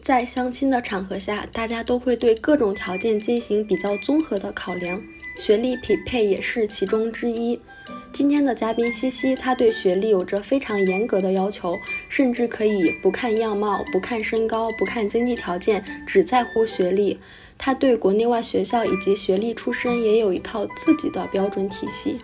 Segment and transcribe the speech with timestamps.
[0.00, 5.00] 在相亲的场合下，大家都会对各种条件进行比较综合的考量，
[5.38, 7.60] 学历匹配也是其中之一。
[8.12, 11.76] 今天的嘉宾西西，她对学历有着非常严格的要求，
[12.08, 17.20] 甚至可以不看样貌、不看身高、不看经济条件，只在乎学历。
[17.56, 22.18] 她对国内外学校以及学历出身也有一套自己的标准体系。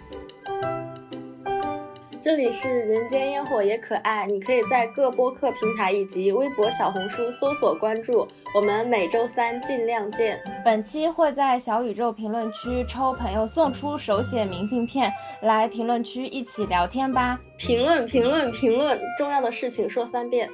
[2.28, 10.38] 这里是人间烟火也可爱，你可以在各播客平台以及微博、小红书搜索关注我们，每周三尽量见。
[10.62, 15.10] 本期会在小宇宙评论区抽朋友送出手写明信片，
[15.40, 17.40] 来评论区一起聊天吧！
[17.56, 20.50] 评论评论评论，重要的事情说三遍。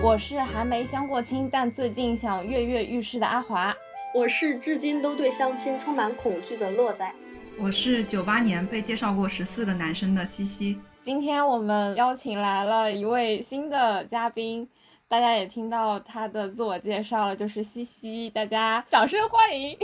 [0.00, 3.74] 我是还没相过亲，但最近想跃跃欲试的阿华。
[4.14, 7.12] 我是至今都对相亲充满恐惧的洛仔。
[7.58, 10.78] 我是九八年被介绍过十四个男生的西西。
[11.02, 14.68] 今天我们邀请来了一位新的嘉宾，
[15.08, 19.76] 大家也听到他的自我介绍了，就是西西，大家掌声欢迎。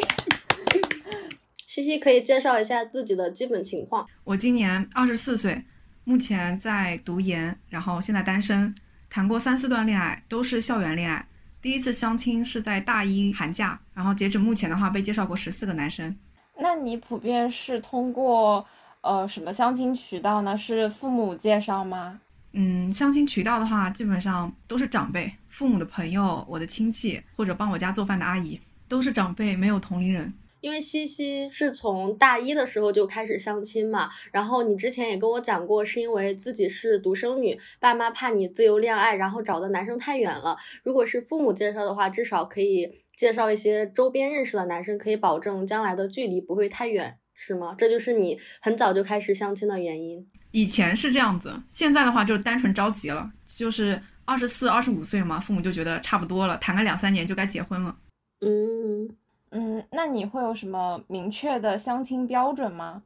[1.67, 4.06] 西西可以介绍一下自己的基本情况。
[4.25, 5.62] 我今年二十四岁，
[6.05, 8.75] 目前在读研，然后现在单身，
[9.09, 11.25] 谈过三四段恋爱，都是校园恋爱。
[11.61, 16.17] 第一次相亲是在大一寒假，然后截止目前的话，被介绍过十四个男生。
[16.61, 18.67] 那你普遍是通过
[19.01, 20.56] 呃什么相亲渠道呢？
[20.56, 22.20] 是父母介绍吗？
[22.53, 30.34] 嗯，相亲渠道的话，基本上都是长辈、父母的朋友、我的亲戚或者帮我家做饭的阿姨，都是长辈，没有同龄人。
[30.61, 40.56] 因为西西是从大一的时候就开始相亲嘛，然后你之前也跟我讲过，是因为自己是独生女，爸妈怕你自由恋爱，然后找的男生太远了。
[40.83, 42.98] 如果是父母介绍的话，至少可以。
[43.19, 47.75] 介绍一些周边认识的男生，可以保证将来的距离不会太远，是吗？
[47.77, 50.25] 这就是你很早就开始相亲的原因。
[50.53, 57.97] 以前是这样子，现在的话就是单纯着急了，就是二十四、二十五岁嘛，父母就觉得差不多了，谈个两三年就该结婚了。
[58.43, 59.11] 嗯
[59.51, 63.03] 嗯，那你会有什么明确的相亲标准吗？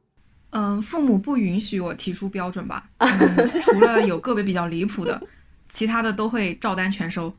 [0.51, 2.87] 嗯，父母不允许我提出标准吧，
[3.65, 5.19] 除了有个别比较离谱的，
[5.67, 7.33] 其他的都会照单全收。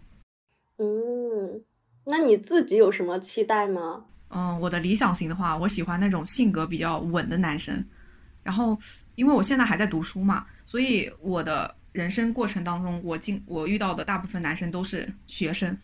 [0.78, 1.62] 嗯。
[2.06, 4.04] 那你自己有什么期待吗？
[4.28, 7.82] 嗯，我的理想型的话，我喜欢那种性格比较稳的男生。
[8.42, 8.76] 然后，
[9.14, 15.76] 因为我现在还在读书嘛，所以我的人生过程当中，我经我遇到的大部分男生都是学生。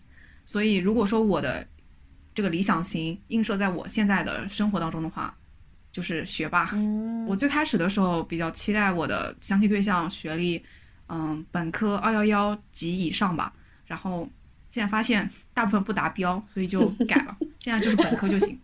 [0.44, 1.66] 所以，如果说我的
[2.34, 5.34] 这个理想型映射在我现在的生活当中的话，
[5.92, 6.69] 就是学霸。
[6.72, 10.62] 嗯，我最开始的时候比较期待我的相亲对象学历，
[11.08, 13.52] 嗯，本科二幺幺及以上吧。
[13.87, 14.28] 然后。
[14.70, 17.36] 现在发现大部分不达标，所以就改了。
[17.58, 18.58] 现在就是本科就行。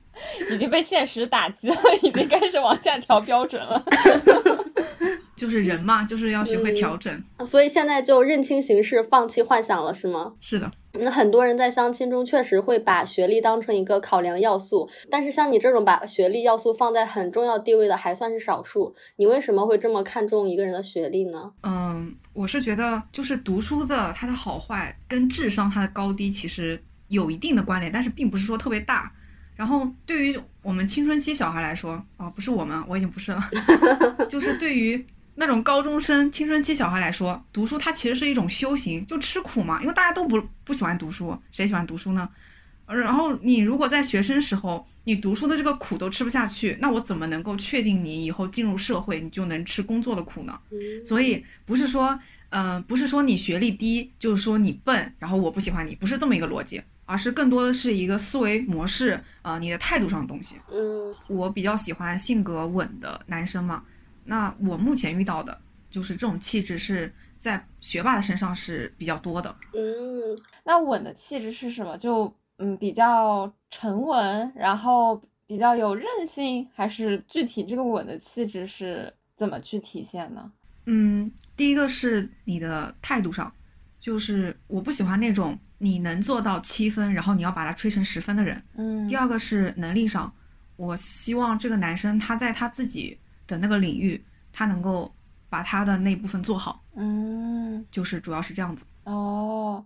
[0.50, 3.84] 已经被现实打击了，已经开始往下调标准了。
[5.36, 7.22] 就是人嘛，就是要学会调整。
[7.44, 10.34] 所以现在就认清形势，放弃幻想了，是吗？
[10.40, 10.70] 是的。
[10.98, 18.94] 那很多人在相亲中确实会把学历当成一个考量要素，但是像你这种把学历要素放在很重要地位的还算是少数。
[19.16, 21.52] 你为什么会这么看重一个人的学历呢？
[21.64, 29.12] 嗯，我是觉得就是读书的它的好坏跟智商它的高低其实有一定的关联，但是并不是说特别大。
[29.56, 33.42] 然后对于我们青春期小孩来说，哦，不是我们，我已经不是了，
[34.28, 42.28] 就是对于那种高中生、青春期小孩来说，读书它其实是一种修行，就吃苦嘛，因为大家都不不喜欢读书，谁喜欢读书呢？
[42.86, 50.56] 然后你如果在学生时候，你读书的这个苦都吃不下去，那我怎么能够确定你以后进入社会，你就能吃工作的苦呢？
[51.04, 52.16] 所以不是说，
[52.50, 56.80] 嗯，不是说你学历低就是说你笨，然后我不喜欢你，不是这么一个逻辑。
[57.06, 60.56] 而是更多的是一个思维模式，呃，你的态度上的东西。
[60.70, 63.84] 嗯，我比较喜欢性格稳的男生嘛。
[64.24, 65.56] 那我目前遇到的，
[65.88, 69.54] 就是这种气质是在学霸的身上是比较多的。
[69.72, 71.96] 嗯，那稳的气质是什么？
[71.96, 80.50] 就嗯，比较沉稳，然后比较有韧性，还是具体这个稳的气质是怎么去体现呢？
[80.86, 83.52] 嗯，第一个是你的态度上，
[84.00, 85.56] 就是我不喜欢那种。
[85.78, 88.62] 你能做到七分，然后你要把它吹成十分的人。
[88.76, 89.06] 嗯。
[89.08, 90.32] 第二个是能力上，
[90.76, 95.14] 我希望这个男生他在他自己的那个领域，他能够
[95.48, 96.82] 把他的那部分做好。
[96.96, 97.84] 嗯。
[97.90, 98.84] 就是主要是这样子。
[99.04, 99.84] 哦。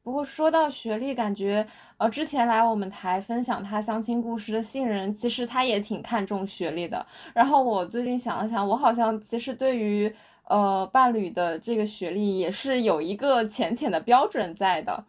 [0.00, 1.66] 不过说到学历，感觉
[1.98, 7.06] 呃，之前来我们台分享他相亲故事的新人，其实他也挺看重学历的。
[7.34, 10.10] 然后我最近想了想，我好像其实对于
[10.44, 15.04] 呃伴侣的这个学历也是有一个浅浅的标准在的。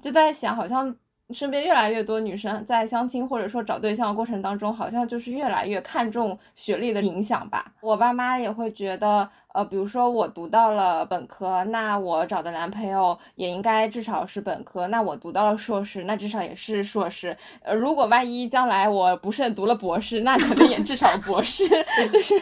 [0.00, 0.94] 就在想，好像
[1.30, 7.72] 身边越来越多女生在相亲或者说找对象的过程当中，好像就是越来越看重学历的影响吧。
[7.80, 17.36] 我爸妈也会觉得，呃，比如说我读到了本科，那我找的男朋友也应该至少是本科；那我读到了硕士，那至少也是硕士。
[17.62, 21.64] 呃，如果万一将来我不慎读了博士，那可能也至少博士。
[22.12, 22.34] 就是，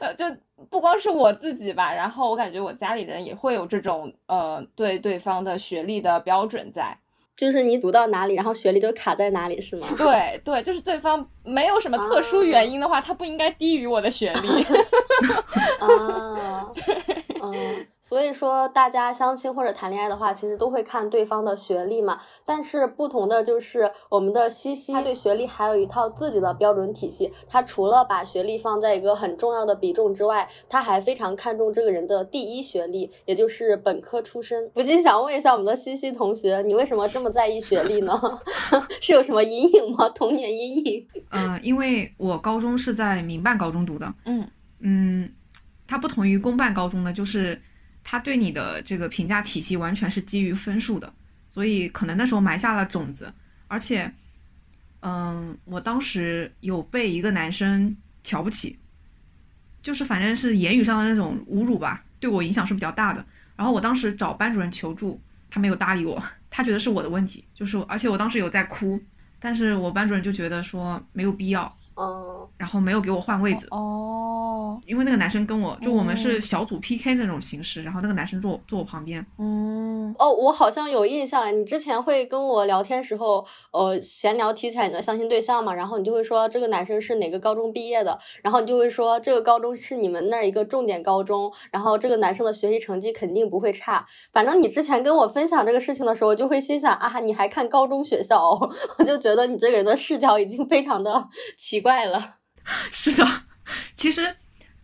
[0.00, 0.24] 呃，就
[0.70, 6.96] 不光是我自己吧，然后我感觉我家里人也会有这种，呃，对对方的学历的标准在。
[7.36, 9.86] 就是你读到哪里，然后学历就卡在哪里，是吗？
[9.98, 14.48] 对对，就是对方没有什么特殊原因的话，他不应该低于我的学历。
[15.80, 17.15] 啊， 对，
[17.54, 17.86] 嗯。
[18.06, 22.20] 所以说，大家相亲或者谈恋爱的话，其实都会看对方的学历嘛。
[22.44, 27.32] 但是不同的就是，我们的西西他对学历还有一套自己的标准体系。
[27.48, 34.70] 他除了把学历放在一个很重要的比重之外，他还非常看重这个人的第一学历，也就是本科出身。
[34.70, 38.20] 不禁想问一下我们的西西同学，你为什么这么在意学历呢？
[39.02, 40.08] 是有什么阴影吗？
[40.10, 41.08] 童年阴影？
[41.30, 44.14] 呃，因为我高中是在民办高中读的。
[44.26, 45.28] 嗯嗯，
[45.86, 47.60] 它不同于公办高中的就是。
[48.08, 51.12] 他对你的这个评价体系完全是基于分数的，
[51.48, 53.34] 所以可能那时候埋下了种子。
[53.66, 54.08] 而且，
[55.00, 58.78] 嗯，我当时有被一个男生瞧不起，
[59.82, 63.26] 就是反正是言语上的那种侮辱吧，对我影响是比较大的。
[63.56, 69.02] 然后我当时找班主任求助，他没有搭理我， 他觉得是我的问题，就是而且我当时有在哭，
[69.40, 71.76] 但是我班主任就觉得说没有必要。
[71.96, 79.24] 哦，然后没有给我换位子哦，因为那个男生跟我就我们是小组 PK 那种形式，然后那个男生坐坐我旁边。
[79.38, 94.06] 嗯，哦，我好像有印象，你之前会跟我聊天时候，呃，闲聊提起来你的相亲对象嘛，然后你就会说这个男生是哪个高中毕业的，然后你就会说这个高中是你们那儿一个重点高中，然后这个男生的学习成绩肯定不会差。
[94.34, 101.26] 反正你之前跟我分享这个事情的时候，就会心想啊，你还看高中学校，哦 我就觉得你这个人的视角已经非常的
[101.56, 101.85] 奇。
[101.86, 102.38] 怪了，
[102.90, 103.24] 是的，
[103.94, 104.34] 其实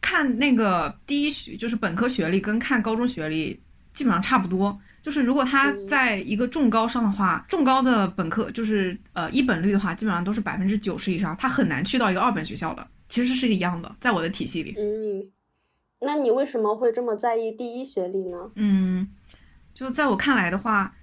[0.01, 3.61] 看那个第一学就是本科学历跟看高中学历
[3.93, 4.81] 基本上差不多。
[5.03, 12.87] 就是如果他在一个重高上的话，重高的本科就是呃一本率的话，基本上都是百分之九十以上，他很难去到一个二本学校的。
[13.09, 14.77] 其实是一样的，在我的体系里。
[14.79, 15.29] 嗯，
[16.03, 18.53] 那你为什么会这么在意第一学历呢？
[18.55, 19.09] 嗯，
[19.75, 20.95] 就在我看来的话，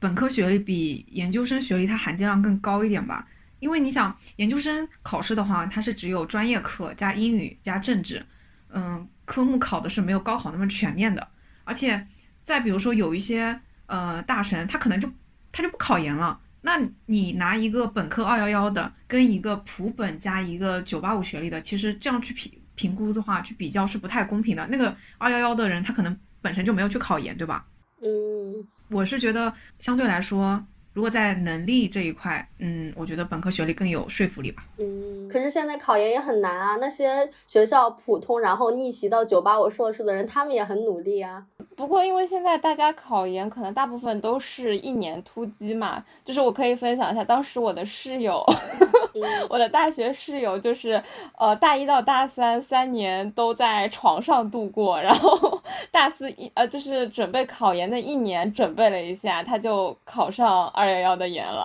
[0.00, 3.28] 本科学历比研究生学历它含金量更高一点吧。
[3.60, 8.24] 因为你想研究生考试的话，它是只有专业课加英语加政治，
[8.70, 11.28] 嗯，科目考的是没有高考那么全面的。
[11.64, 12.04] 而且
[12.42, 15.08] 再比如说有一些呃大神，他可能就
[15.52, 16.40] 他就不考研了。
[16.62, 24.66] 那你拿一个本科二幺幺的跟一个普本加一个九八五学历的，其实这样去评评估的话，去比较是不太公平的。
[24.66, 27.66] 那个二幺幺的人，他可能本身就没有去考研，对吧？
[28.02, 30.66] 嗯，我是觉得相对来说。
[31.00, 34.62] 如果在能力这一块，嗯，我觉得本科学历更有说服力吧。
[34.76, 36.76] 嗯，可是现在考研也很难啊。
[36.76, 41.42] 那些学校普通，然后逆袭到九八五硕士的人，他们也很努力啊。
[41.74, 48.44] 不过，因为现在大家考研可能大部分都是一年突击嘛，就是我可以分享一下，当时我的室友，
[49.48, 51.02] 我的大学室友，就是
[51.38, 60.50] 呃大一到大三三年都在床上度过，然后大四一呃就是准备考研的一年，准备了一下，他就考上。
[60.50, 61.64] 二幺幺的研了，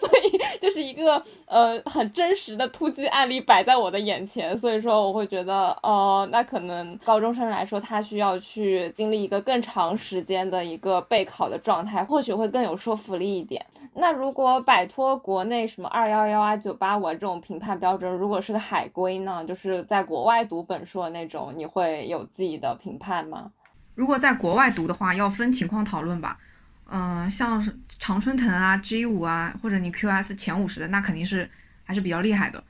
[0.00, 13.64] 所以就是一个呃很真实的突击案例摆在我的眼前，所以说我会觉得，呃，那可能高中生来说，他需要去经历一个更长时间的一个备考的状态，或许会更有说服力一点。
[13.94, 23.50] 那如果摆脱国内什么二幺幺啊、九八五这种评判标准，如果是个海归呢，就是在国外读本硕那种，你会有自己的评判吗？
[23.94, 26.38] 如果在国外读的话，要分情况讨论吧。
[26.86, 31.50] 嗯，像是常春藤啊、G 五啊，或者你 QS 前五十的，那肯定是
[31.84, 32.62] 还是比较厉害的。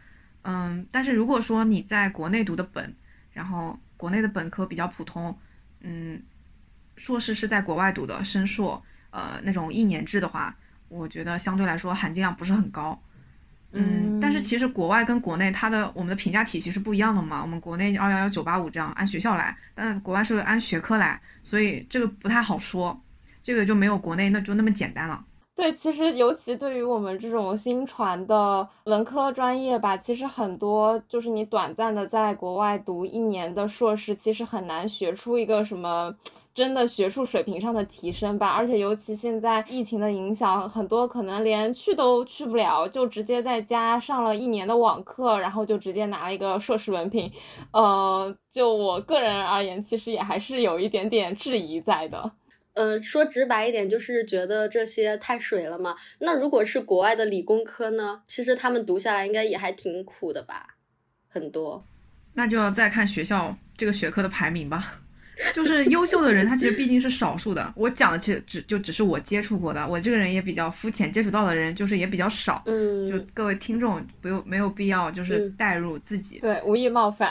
[0.42, 2.94] 嗯，但是如果说你在国内读的本，
[3.32, 5.36] 然后国内的本科比较普通，
[5.80, 6.22] 嗯，
[6.96, 10.54] 硕士是在国外读的深硕，呃，那种一年制的话，
[10.88, 13.00] 我觉得相对来说含金量不是很高。
[13.72, 17.42] 嗯，但是其实国外跟国内它的我们的评价体系是不一样的嘛。
[17.42, 23.01] 我们国内二幺幺九八五这样按学校来，但国外是按学科来，所以这个不太好说。
[23.42, 25.24] 这个就没有国内那就那么简单了。
[25.54, 36.12] 对，其实尤其对于我们这种新传的文科专业吧，其实很多就是你短暂的在国外读一年的硕士，其实很难学出一个什么
[36.54, 38.48] 真的学术水平上的提升吧。
[38.48, 47.30] 而且尤其现在疫情的影响，很多可能连去都去不了，就直接在家上了一年的网课，然后就直接拿了一个硕士文凭。
[47.72, 52.32] 呃，就我个人而言，其实也还是有一点点质疑在的。
[52.74, 55.94] 呃，说直白一点，就是觉得这些太水了嘛。
[56.20, 58.22] 那如果是国外的理工科呢？
[58.26, 60.76] 其实他们读下来应该也还挺苦的吧？
[61.28, 61.84] 很多。
[62.34, 65.00] 那就要再看学校这个学科的排名吧。
[65.54, 67.72] 就是优秀的人，他其实毕竟是少数的。
[67.74, 72.62] 我讲的其实只就只是我接触过的，我这个人也比较肤浅，接触到的人就是也比较少。
[72.66, 77.30] 嗯，就各位听众不用没有必要就是带入自己，对，无意冒犯，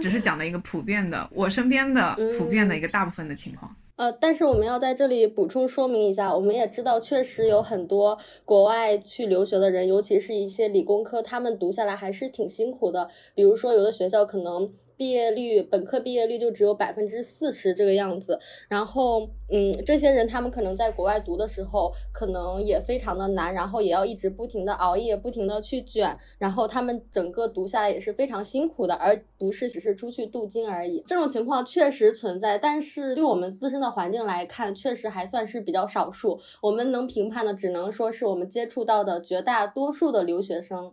[0.00, 3.74] 只是讲的一个普遍的，我身边的普遍的一个大部分的情况。
[3.98, 13.08] 呃，但是我们要在这里补充说明一下，我们也知道，确实有很多国外去留学的人，尤其是一些理工科，他们读下来还是挺辛苦的。
[13.34, 14.72] 比如说，有的学校可能。
[14.98, 18.38] 毕业率，本科毕业率就只有百分之四十这个样子。
[18.68, 31.04] 然后，嗯，这些人他们可能在国外读的时候，可能也非常的难，然后也要一直不停的熬夜，不停的去卷，然后他们整个读下来也是非常辛苦的，而不是只是出去镀金而已。
[31.06, 36.40] 这种情况确实存在，但是对我们自身的环境来看，确实还算是比较少数。
[36.60, 40.92] 我们能评判的，只能说是我们接触到的绝大多数的留学生。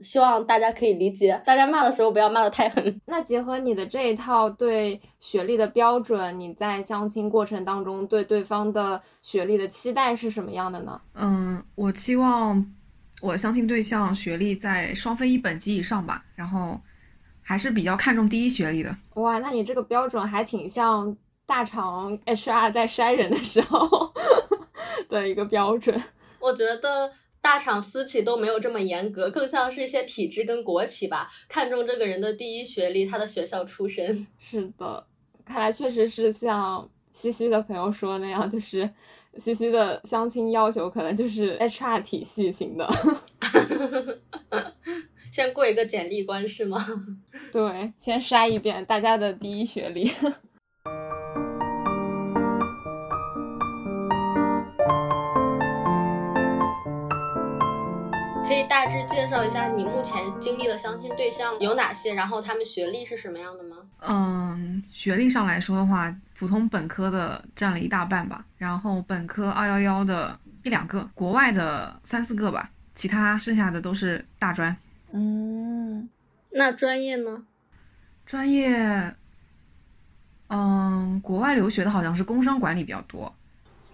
[0.00, 3.00] 希望大家可以理解，大家骂的时候不要骂的太狠。
[3.06, 11.00] 那结合你的这一套对学历的标准，你在相亲过程当中对对方的学历的期待是什么样的呢？
[11.14, 12.74] 嗯，我期望
[13.22, 16.78] 我相亲对象学历在双非一本及以上吧，然后
[17.40, 18.94] 还是比较看重第一学历的。
[19.14, 24.12] 哇，那你这个标准还挺像大厂 HR 在筛人的时候
[25.08, 26.02] 的一个标准。
[26.40, 27.12] 我觉得。
[27.44, 34.16] 大厂私企都没有这么严格，更像是一些体制跟国企吧，看重这个人的第一学历，他的学校出身。
[34.40, 35.06] 是的，
[35.44, 38.88] 看来确实是像西西的朋友说那样，就是
[39.36, 42.90] 西西的相亲要求可能就是 HR 体系型的，
[45.30, 46.82] 先过一个简历关是吗？
[47.52, 50.10] 对，先筛一遍大家的第一学历。
[58.46, 63.76] 可以大致介绍一下你目前经历的相亲对象有哪些，然后他们学历是什么样的吗？
[64.00, 74.76] 嗯，学历上来说的话，普通本科的占了一大半吧，然后本科二幺幺的一两个，国外的三四个吧，其他剩下的都是大专。
[75.12, 76.06] 嗯，
[76.52, 77.46] 那专业呢？
[78.26, 79.14] 专业，
[80.48, 83.34] 嗯，国外留学的好像是工商管理比较多，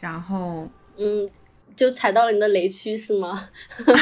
[0.01, 1.31] 然后嗯。
[1.81, 3.49] 就踩到了你的雷区是吗？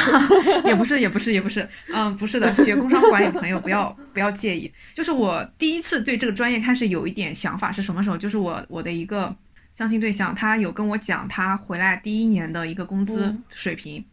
[0.67, 2.53] 也不是，也不是，也不是，嗯，不是的。
[2.55, 4.69] 学工商管理的朋友不要不要介意。
[4.93, 8.17] 就是我第一次对这个专业开始有一点想法是什么时候？
[8.17, 9.33] 就是我我的一个
[9.71, 14.03] 相亲对象，他有跟我讲他回来第一年的一个工资水平，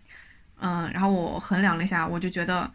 [0.61, 2.70] 嗯，然后我衡量了一下，我就觉得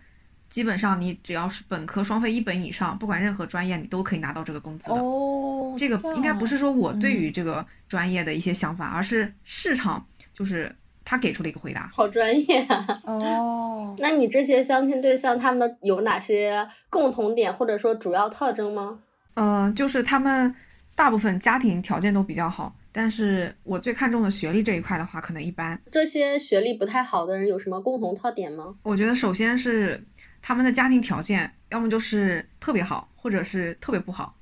[0.50, 4.96] 基本上你只要是本科双非一本以上，不管任何专业，你都可以拿到这个工资的。
[4.96, 10.06] 哦，这个应该不是说我对于这个专业的一些想法，而是市场
[10.36, 10.70] 就是。
[11.04, 13.02] 他给出了一个回答，好专业啊！
[13.06, 19.00] 哦，那你这些相亲对象他们的有哪些共同点或者说主要特征吗？
[19.34, 20.54] 嗯，就是他们
[20.96, 25.80] 大部分家庭条件都比较好，但是我最看重的学历这一块的话，可能一般。
[25.92, 28.76] 这些学历不太好的人有什么共同特点吗？
[28.84, 30.02] 我觉得首先是
[30.42, 34.36] 他们的家庭条件，要么就是特别好，或者是特别不好。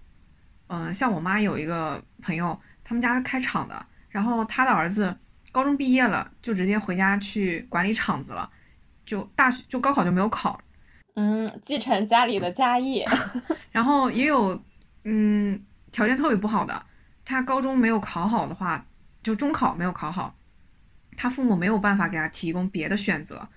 [0.67, 5.15] 嗯，像我妈有一个朋友，他们家是开厂的，然后他的儿子。
[5.51, 8.49] 高中毕业了，就直接回家去管理厂子了，
[9.05, 10.59] 就大学就高考就没有考，
[11.15, 13.07] 嗯，继承家里的家业。
[13.71, 14.61] 然后也有，
[15.03, 15.59] 嗯，
[15.91, 16.85] 条件特别不好的，
[17.25, 18.85] 他高中没有考好的话，
[19.23, 20.35] 就中考没有考好，
[21.17, 23.47] 他父母没有办法给他提供别的选择，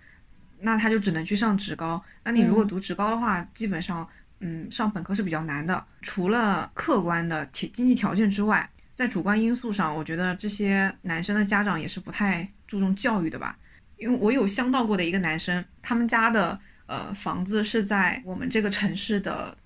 [0.60, 2.02] 那他就只能去上职高。
[2.24, 4.08] 那你如果读职高的话，基本上，
[4.40, 8.68] 嗯，上本科是比较难的，除了客观的条经济条件之外。
[8.94, 13.56] 在主观因素上，我觉得这些男生的家长也是不太注重教育的吧。
[13.96, 19.56] 因为我有相到过的一个男生，他们家的呃房子是在我们这个城市的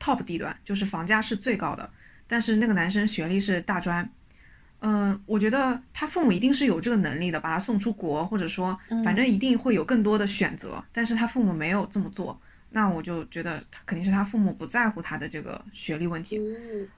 [0.00, 1.88] top 地段，就是房价是最高的。
[2.26, 4.08] 但是那个男生学历是大专，
[4.80, 10.82] 嗯，我觉得他父母一定是有这个能力的，把他送出国，或者说反正一定会有更多的选择。
[10.90, 12.40] 但是他父母没有这么做。
[12.74, 16.40] 那我就觉得他肯定是他父母不在乎他的这个学历问题。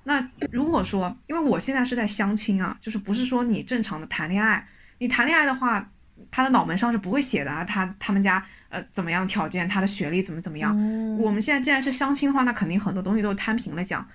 [0.05, 4.67] 那如果说，因为我现在是在相亲啊，就是不是说你正常的谈恋爱，
[4.99, 5.93] 你谈恋爱的话，
[6.31, 10.75] 他的脑门上是不会写的啊，他他们家呃怎么样条件，他的学历怎么怎么样。
[11.19, 14.09] 我们现在既然是相亲的话，那肯定很多东西都摊平了讲。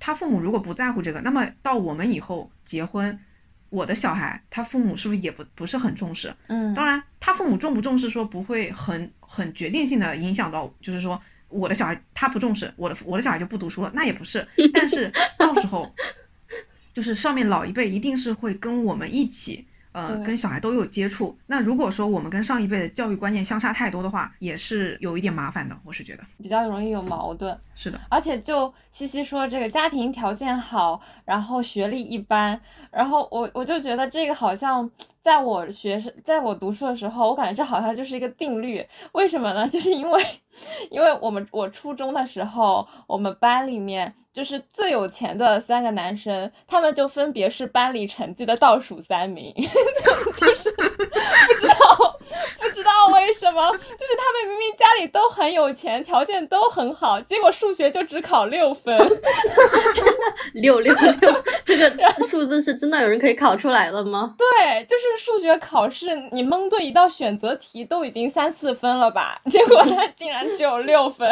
[0.00, 3.18] 他父母如果不在乎这个，那么到我们以后结婚。
[3.72, 6.30] 我的小孩，他父母是不是也不不是很重视？
[6.48, 14.46] 嗯，当然，他父母重不重视说不会很很决定性的影响到，就是说我的小孩他不重视，我的我的小孩就不读书了，那也不是。
[14.74, 15.90] 但是到时候，
[16.92, 19.66] 就是上面老一辈一定是会跟我们一起。
[19.92, 21.38] 呃，跟小孩都有接触。
[21.46, 25.76] 那如果说我们跟上一辈的教育观念相差太多的话，也是有一点麻烦的。
[25.84, 27.56] 我是觉得比较容易有矛盾。
[27.74, 34.88] 是的，而且就西西说这个家庭条件好，然后学历一般，然后我我就觉得这个好像
[35.22, 38.84] 在我学生在我读书的时候，我感觉这好像就是一个定律。
[39.12, 39.66] 为什么呢？
[39.70, 40.22] 就是因为
[40.90, 44.14] 因为我们我初中的时候，我们班里面。
[44.32, 49.54] 就是最有钱的三个男生，他们就分别是班里成绩的倒数三名，
[50.40, 50.80] 就是 不
[51.60, 52.11] 知道
[53.02, 58.96] 道为什么，就是他们明明家里都很有钱，条件都很好，结果数学就只考六分，
[59.94, 60.12] 真的
[60.54, 61.90] 六六六，这个
[62.26, 64.34] 数字是真的有人可以考出来了吗？
[64.38, 71.28] 对，就是数学考试，你蒙对一道选择题都已经三四分了吧， 结果他竟然只有六分，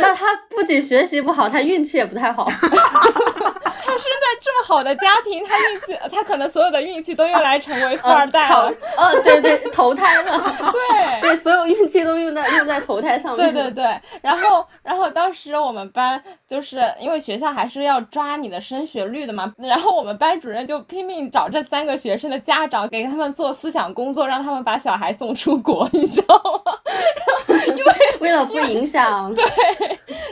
[0.00, 1.94] 那他不仅学习不好，他运气。
[1.94, 8.68] 也不太好，他生在这么好的家庭，他运气，他可能所有的运气都用来成为富二代了。
[8.96, 10.63] 哦，对对，投胎了。
[11.20, 13.52] 对对，所有运气都用在用在投胎上面。
[13.52, 26.72] 对对对，然后然后当时我们班就是因为学校还是要抓你的升学率的嘛，然后我们班主任就拼命找这三个学生的家长，给他们做思想工作，让他们把小孩送出国， 你知道吗？
[27.68, 29.44] 因为 为了不影响，对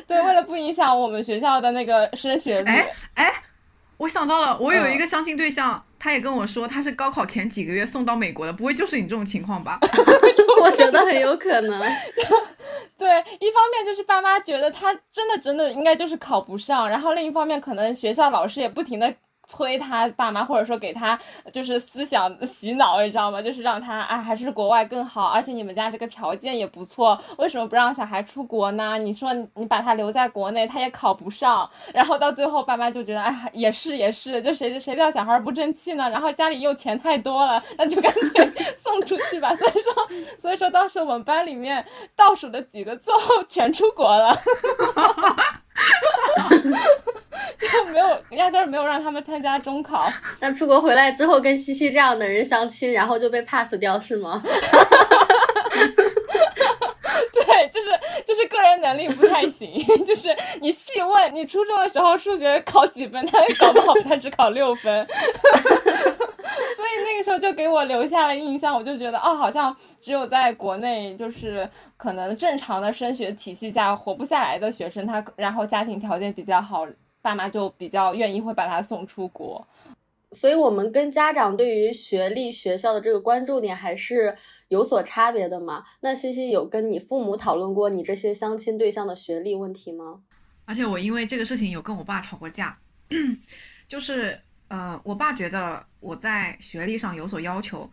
[0.07, 2.71] 对，为了不影响我们学校的那个升学率。
[2.71, 3.33] 哎哎，
[3.99, 9.79] 我想到了，我有一个相亲对象，他也跟我说他是高考前几个月送到美国的，不会就是你这种情况吧？
[10.61, 11.81] 我觉得很有可能。
[12.99, 13.09] 对，
[13.41, 19.13] 一方面就是爸妈觉得他真的真的应该就是考不上，然后另一方面可能学校老师也不停的。
[19.53, 21.19] 催他爸妈，或者说给他
[21.53, 23.43] 就是思想洗脑，你知道吗？
[23.43, 28.97] 就是让他啊，还是国外更好，而且你们家这个条件也不错，为什么不让小孩出国呢？
[28.97, 36.09] 你说你把他留在国内，他也考不上，然后到最后爸妈就觉得，哎，也是也是，就谁谁料小孩不争气呢？
[36.09, 39.55] 然后家里又钱太多了，那就干脆 送出去吧。
[39.55, 39.93] 所以说，
[40.41, 41.85] 所以说当时我们班里面
[42.17, 44.35] 倒数的几个最后全出国了。
[47.73, 50.11] 就没有，压根儿没有让他们参加中考。
[50.41, 54.43] 那出国回来之后跟西西这样的人相亲，然后就被 pass 掉是吗？
[57.53, 57.91] 对，就是
[58.25, 59.73] 就是个人能力不太行。
[60.07, 65.07] 就是你细问，你初中的时候数学考几分，他搞不好他只考六分。
[65.07, 76.87] 所以那个时候就给我留下了印象，我就觉得哦，好像只有在国内，就是可能正常的升学体系下活不下来的学生，他然后家庭条件比较好，
[77.21, 79.67] 爸妈就比较愿意会把他送出国。
[80.33, 84.35] 所以，我们跟家长对于学历学校的这个关注点还是
[84.73, 85.85] 有所差别的嘛？
[86.01, 90.21] 那西西有跟你父母讨论过你这些相亲对象的学历问题吗？
[90.65, 92.79] 而且我因为这个事情有跟我爸吵过架，
[93.87, 94.41] 就是。
[94.69, 97.87] 呃，我爸觉得我在学历上有所要求，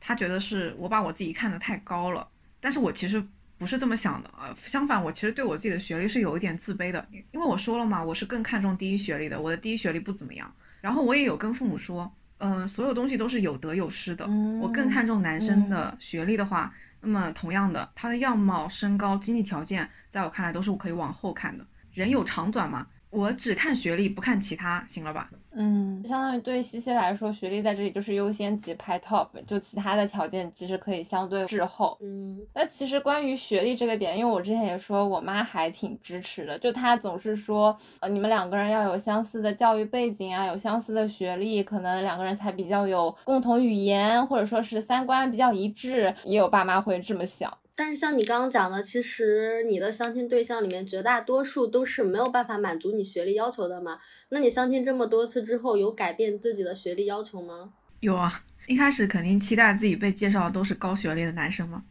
[0.00, 2.26] 他觉得是我把我自己看得太高了。
[2.58, 3.24] 但是我其实
[3.56, 10.52] 不是这么想的，呃，相反，我其实对我自己的学历是有一点自卑的，因为我说了嘛，我是更看重第一学历的，我的第一学历不怎么样。
[10.80, 12.12] 然后我也有跟父母说，
[12.44, 14.26] 嗯，所有东西都是有得有失的，
[14.60, 21.66] 我更看重男生的学历的话，那么同样的，他的样貌、身高、经济条件，在我看来都是我可以往后看的。
[21.92, 22.86] 人有长短嘛。
[23.10, 25.30] 我只看学历，不看其他，行了吧？
[25.56, 31.96] 嗯，相当于对西西来说，学历在这里就是优先级排 top，就其他的条件其实可以相对滞后。
[32.00, 46.14] 嗯，那其实关于学历这个点，因为我之前也说我妈还挺支持的，就她总是说，呃，你们两个人要有相似的教育背景啊，有相似的学历，可能两个人才比较有共同语言，或者说是三观比较一致。
[46.24, 47.52] 也有爸妈会这么想。
[47.76, 53.98] 但是像你刚刚讲的，其实你的相亲对象里面绝大多数都是没有办法满足你学历要求的嘛？
[54.30, 57.72] 那你相亲这么多次之后，有改变自己的学历要求吗？
[58.00, 61.82] 有啊，一开始肯定期待自己被介绍的都是高学历的男生嘛，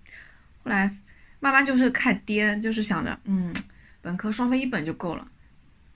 [0.63, 0.95] 后来
[1.39, 3.53] 慢慢就是看爹，就是想着，嗯，
[4.01, 5.27] 本科双非一本就够了。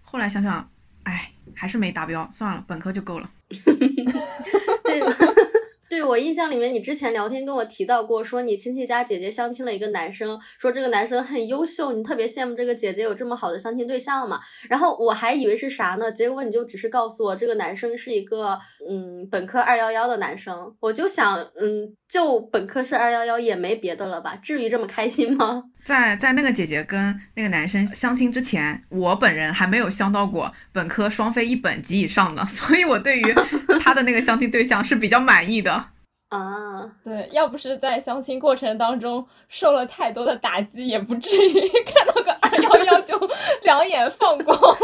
[0.01, 0.69] 后来想想，
[1.03, 3.29] 哎，还是没达标，算了，本科就够了。
[4.83, 5.46] 对。
[5.89, 14.39] 对我印象里面，你之前聊天跟我提到过，说你亲戚家姐姐相亲了一个男生，说这个男生很优秀，你特别羡慕这个姐姐有这么好的相亲对象嘛？
[14.69, 24.37] 然后我还以为是啥呢，结果你就只是告诉我这个男生是一个嗯本科二幺幺的男生，我就想嗯就本科是二幺幺也没别的了吧？
[24.41, 25.63] 至于这么开心吗？
[25.83, 33.35] 在在那个姐姐跟那个男生相亲之前，我本人还没有相到过本科双非一本及以上的， 所以我对于
[33.81, 35.85] 他的那个相亲对象是比较满意的
[36.29, 36.91] 啊。
[37.03, 41.53] 对，要不是在相亲过程当中受了太多的打击，也不至于
[41.85, 43.19] 看到个二幺幺就
[43.63, 44.77] 两眼放光了。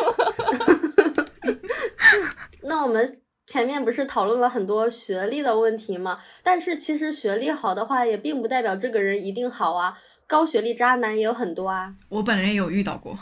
[2.63, 6.17] 那我们前面不是讨论了很多学历的问题吗？
[6.41, 9.97] 但是其实学历好的话，也并不代表这个人一定好啊。
[10.25, 11.93] 高学历渣男也有很多啊。
[12.07, 13.19] 我本人也有遇到过，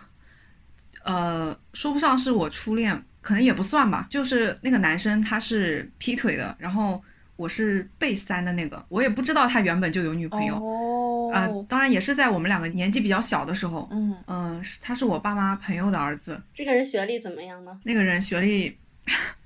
[1.03, 4.07] 呃，说不上是我初恋，可能也不算吧。
[4.10, 7.01] 就是那个男生他是劈腿的，然后
[7.36, 10.55] 我是被三的那个，我也不知道他原本就有女朋友。
[10.55, 13.89] 哦，呃，当然也是在我们两个年纪比较小的时候。
[13.91, 17.77] 嗯嗯、是他是我爸妈朋友的儿子，这个人学历怎么样呢？
[17.84, 18.77] 那个人学历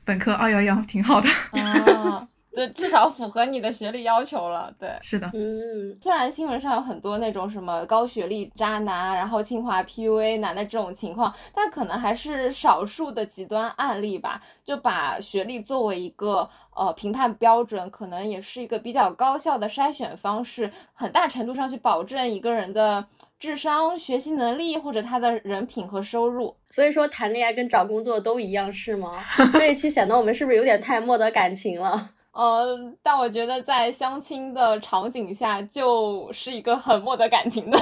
[0.06, 1.28] 本科二幺幺，挺好的。
[1.60, 4.74] 啊，这，至少符合你的学历要求了。
[4.80, 14.42] 对，是的，嗯，虽然新闻上有很多那种什么高学历渣男，然后清华 PUA 男的这种情况，但可能还是少数的极端案例吧。
[14.64, 23.06] 就把学历作为一个呃评判标准，可能也是一个比较高效的筛选方式，很大程度上去保证一个人的
[23.40, 26.56] 智商、学习能力或者他的人品和收入。
[26.70, 29.24] 所以说谈恋爱跟找工作都一样是吗？
[29.54, 32.12] 这一期显得我们是不是有点太没得感情了？
[32.32, 37.80] 呃，但我觉得在相亲的场景下，就是一个很没得感情的。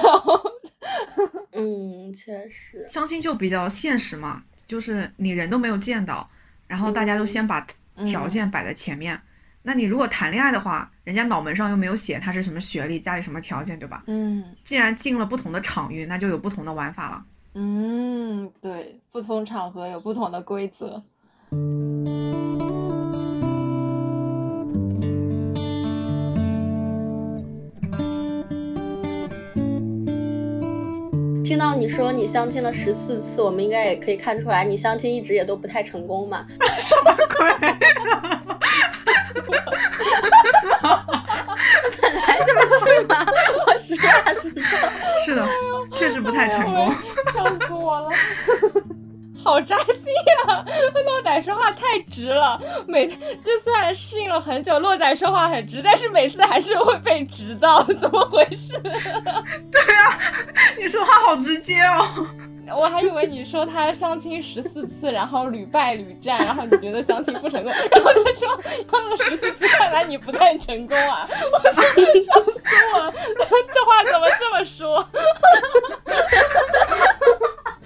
[1.53, 2.85] 嗯，确实。
[2.87, 6.29] 相亲就比较现实嘛，就是你人都没有见到，
[6.67, 7.65] 然后大家都先把
[8.05, 9.19] 条件摆在前面。
[9.65, 14.03] 那你如果谈恋爱的话，人家脑门上又没有写他是什么学历，家里什么条件，对吧？
[14.07, 17.23] 嗯既然进了不同的场域，那就有不同的玩法了。
[17.55, 21.01] 嗯，对，不同场合有不同的规则。
[31.45, 36.45] 听到你说你相亲了十四次，我们应该也可以看出来，你相亲一直也都不太成功嘛。
[42.01, 42.67] 本来就是
[43.07, 43.25] 嘛，
[43.67, 44.77] 我实话实说。
[45.25, 45.45] 是的，
[45.93, 46.93] 确实不太成功。
[47.33, 48.09] 笑死我了，
[49.43, 50.13] 好扎心
[50.47, 50.65] 呀、
[51.05, 58.79] 洛仔说话太直了，每就虽然适应了很久，洛仔说话很直，但是每次还是会被直到，怎么回事？
[58.81, 60.19] 对啊
[60.79, 62.27] 你说话好直接哦。
[62.75, 71.27] 我还以为你说他相亲十四次，然后屡败屡战，然后你觉得相亲不成功，然后他说相了十四次，看来你不太成功啊！
[71.51, 72.61] 我真的笑死
[72.93, 73.13] 我了，
[73.71, 75.05] 这话怎么这么说？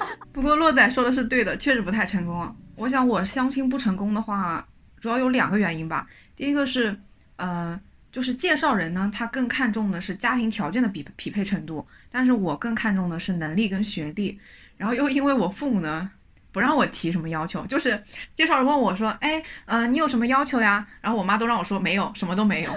[0.32, 2.56] 不过洛仔说的是对的，确实不太成功。
[2.76, 4.66] 我想我相亲不成功的话，
[5.00, 6.08] 主要有两个原因吧。
[6.36, 6.96] 第一个是，
[7.38, 7.80] 呃，
[8.12, 14.40] 就是介绍人呢，他更看重的是家庭条件的匹匹配程度，但是我更看重的是能力跟学历。
[14.78, 16.12] 然后又因为我父母呢
[16.52, 18.02] 不让我提什么要求，就是
[18.36, 20.86] 介绍人问我说，哎，呃，你有什么要求呀？
[21.02, 22.72] 然后我妈都让我说没有，什么都没有。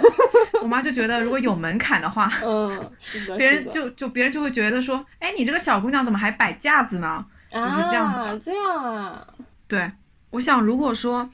[0.62, 2.92] 我妈就觉得如果有门槛的话，嗯，
[3.38, 7.24] 别人就就别人就会觉得说，哎，你这个小姑娘怎么还摆架子呢？
[7.50, 9.26] 就是这样子的啊，这样啊，
[9.66, 9.90] 对，
[10.30, 11.28] 我想如果说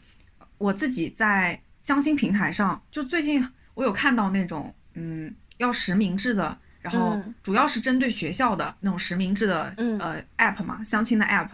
[0.58, 11.50] 我自己在相亲平台上，就最近我有看到那种，嗯，要实名制的，然后嗯主要是针对学校的那种实名制的、嗯呃 app 嘛，相亲的 app。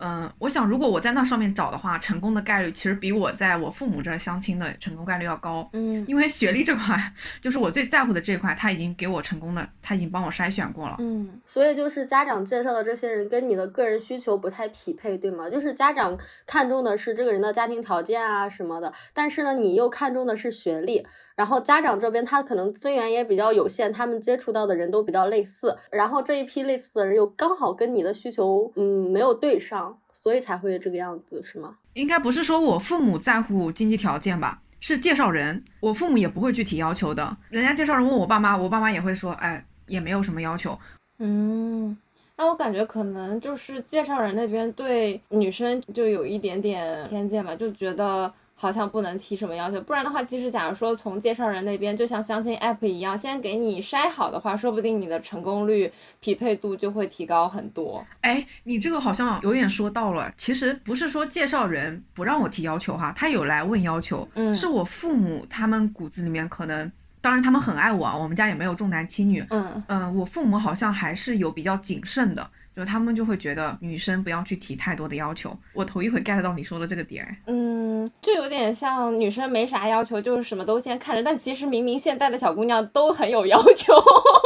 [0.00, 5.68] 嗯，我想如果我在那上面找的话，成功的概率其实比我在我父母这儿相亲的成功概率要高。
[5.72, 10.96] 嗯因为学历这块，就是我最在乎的这块，他已经给我成功的，他已经帮我筛选过了。
[11.00, 15.50] 嗯所以就是家长介绍的这些人跟你的个人需求不太匹配，对吗？
[15.50, 21.06] 就是家长看重的是这个人的家庭条件啊什么的，但是呢，你又看重的是学历。
[21.38, 31.76] 然后家长这边他可能资源也比较有限，他们接触到的人都比较类似，然后这一批类似的人又刚好跟你的需求嗯没有对上，所以才会这个样子，是吗？
[31.94, 37.36] 应该不是说我父母在乎经济条件吧，是介绍人，我父母也不会具体要求的。
[37.50, 40.76] 人家介绍人问我爸妈，我爸妈也会说，哎，也没有什么要求。
[41.20, 41.96] 嗯。
[42.40, 58.04] 那我感觉可能就是介绍人那边对女生就有一点点偏见吧，就觉得好像不能提什么要求，不然的话，其实假如说从介绍人那边，就像相亲 app 一样，先给你筛好的话，说不定你的成功率、匹配度就会提高很多。
[58.22, 66.90] 哎，你这个好像有点说到了，其实不是说介绍人不让我提要求哈，他有来问要求，嗯是我父母他们骨子里面可能，
[67.20, 75.52] 当然他们很爱我啊，我们家也没有重男轻女，嗯嗯、我父母好像还是有比较谨慎的，就他们就会觉得女生不要去提太多的要求。
[75.72, 83.92] 我头一回 get 到你说的这个点，嗯，就有点像女生没啥要求，就是什么都先看着，但其实明明现在的小姑娘都很有要求，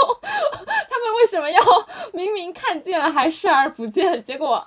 [0.23, 1.61] 他们为什么要
[2.15, 4.65] 明明看见了还视而不见，结果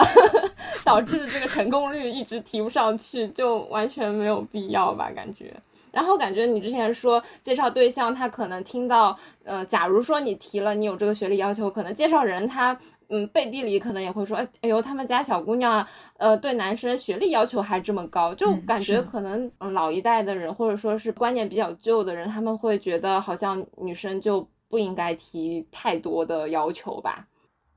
[0.84, 5.10] 导致这个成功率一直提不上去，就完全没有必要吧？
[5.15, 5.51] 感觉。
[5.95, 12.77] 然后感觉你之前说介绍对象，他可能听到，呃，假如说你提了你有这个学历要求，可能介绍人他，
[13.08, 27.25] 嗯，背地里可能也会说，哎，哎呦，他们家小姑娘，呃，对男生学历要求还这么高，就感觉可能，嗯，老一代的人或者说是观念比较旧的人，他们会觉得好像女生就不应该提太多的要求吧。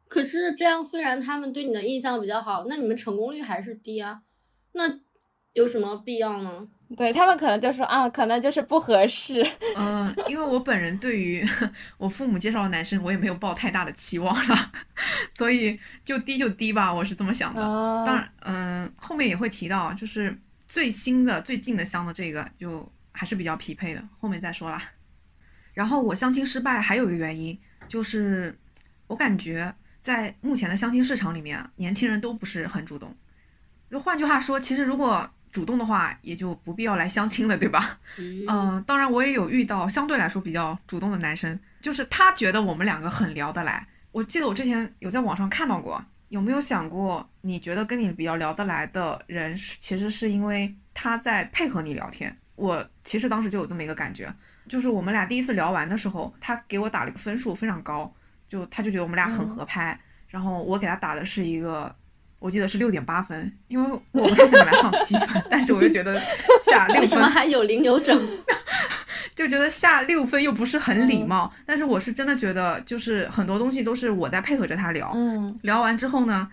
[0.08, 4.22] 可是这样，虽然他们对你的印象比较好，那你们成功率还是低啊，
[4.72, 4.98] 那
[5.52, 6.66] 有什么必要呢？
[6.96, 9.44] 对他们可能就说啊，可能就是不合适。
[9.76, 11.46] 嗯，因为我本人对于
[11.98, 14.72] 我父母介绍的男生，我也没有抱太大的期望了，
[15.36, 17.60] 所以就低就低吧，我是这么想的。
[17.60, 24.82] 当然，嗯，后面也会提到，就是最新的、最近的相的这个，就还是比较匹配的，后面再说啦。
[25.74, 28.58] 然后我相亲失败还有一个原因，就是
[29.06, 33.14] 我感觉在目前的相亲市场里面，年轻人都不是很主动。
[33.90, 37.98] 就换句话说，其实如果主动的话，也就不必要来相亲了，对吧？
[38.16, 43.86] 嗯，当然我也有遇到相对来说比较主动的男生，就是他觉得我们两个很聊得来。
[44.12, 52.36] 我记得我之前有在网上看到过，有没有想过，你觉得跟你比较聊得来的人，其实是因为他在配合你聊天？
[52.56, 54.32] 我其实当时就有这么一个感觉，
[54.68, 58.12] 就是我们俩第一次聊完的时候，他给我打了一个分数非常高，
[58.48, 61.94] 就他就觉得我们俩很合拍，然后我给他打的是一个。
[62.38, 66.20] 我记得是六点八分，因为我不太想来上七分，但是我又觉得
[66.64, 68.16] 下六分为什么还有零有整？
[69.34, 71.52] 就觉得下六分又不是很礼貌。
[71.64, 75.12] 但是我是真的觉得，就是很多东西都是我在配合着他聊。
[75.14, 76.48] 嗯，聊完之后呢，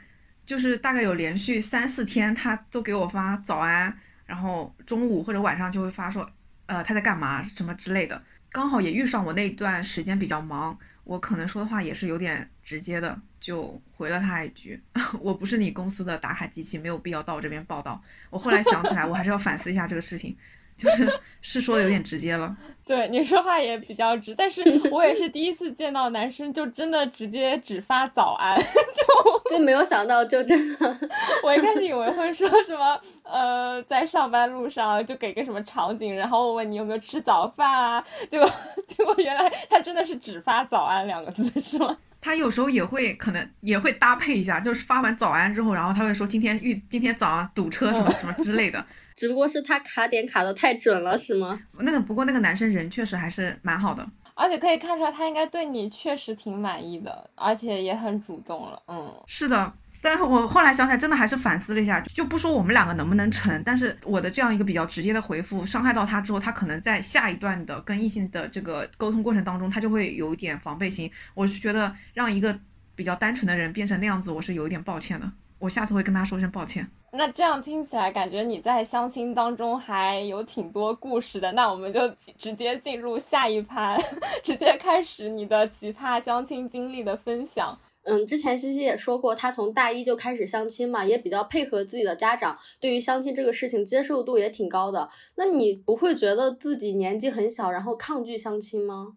[0.45, 3.95] 就是大概有连续三四天，他都给我发早安，
[4.25, 6.29] 然后中午或者晚上就会发说，
[6.67, 8.21] 呃，他在干嘛什么之类的。
[8.51, 13.17] 刚好也遇上我那段时间比较忙，我可能说的话也是有点直接的。
[13.39, 14.81] 就回了他一句
[15.21, 20.35] ：“我不是你公司的打卡机器，没有必要到我这边报道。”我后来想起来，我还是要反思一下这个事情，
[20.77, 22.55] 就是是说的有点直接了。
[22.85, 24.61] 对你说话也比较直，但是
[24.91, 30.97] 我也是第一次见到男生就真的直接只发早安， 就就没有想到，就真的，
[31.43, 38.47] 我一开始以为会说什么，呃，在上班路上就给个什么场景，然后问你有没有吃早饭啊，结果
[38.87, 41.97] 结果原来他真的是只发早安两个字，是吗？
[42.21, 48.85] 他有时候也会可能也会搭配一下，就是发完早安之后，然后他会说今天遇今天早上堵车什么什么之类的。
[49.15, 51.59] 只不过是他卡点卡的太准了，是吗？
[51.79, 58.81] 那个不过那个男生人确实还是蛮好的，而且可以看出来他应该对你确实挺满意的，而且也很主动了。
[58.87, 59.73] 嗯，是的。
[60.01, 71.09] 但是我后来想起来，真的还是反思了一下，就不说我们两个能不能成，但是我的这样一个比较直接的回复伤害到他之后，他可能在下一段的跟异性的这个沟通过程当中，他就会有一点防备心。
[71.33, 72.55] 我是觉得让一个
[72.93, 75.31] 比较单纯的人变成那样子，我是有一点抱歉的。
[75.57, 76.87] 我下次会跟他说声抱歉。
[77.17, 81.51] 那这样听起来，感觉你在相亲当中还有挺多故事的。
[81.53, 83.99] 那我们就直接进入下一盘，
[84.43, 87.77] 直接开始你的奇葩相亲经历的分享。
[88.03, 95.09] 嗯，之前西西也说过，她从大一就开始相亲嘛，也比较配合自己的家长，对于相亲这个事情接受度也挺高的。
[95.35, 99.13] 那你不会觉得自己年纪很小，然后抗拒相亲吗？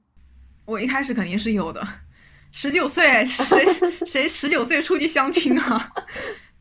[0.65, 1.87] 我一开始肯定是有的，
[2.51, 3.67] 十九岁， 谁
[4.07, 5.93] 谁十九岁出去相亲啊？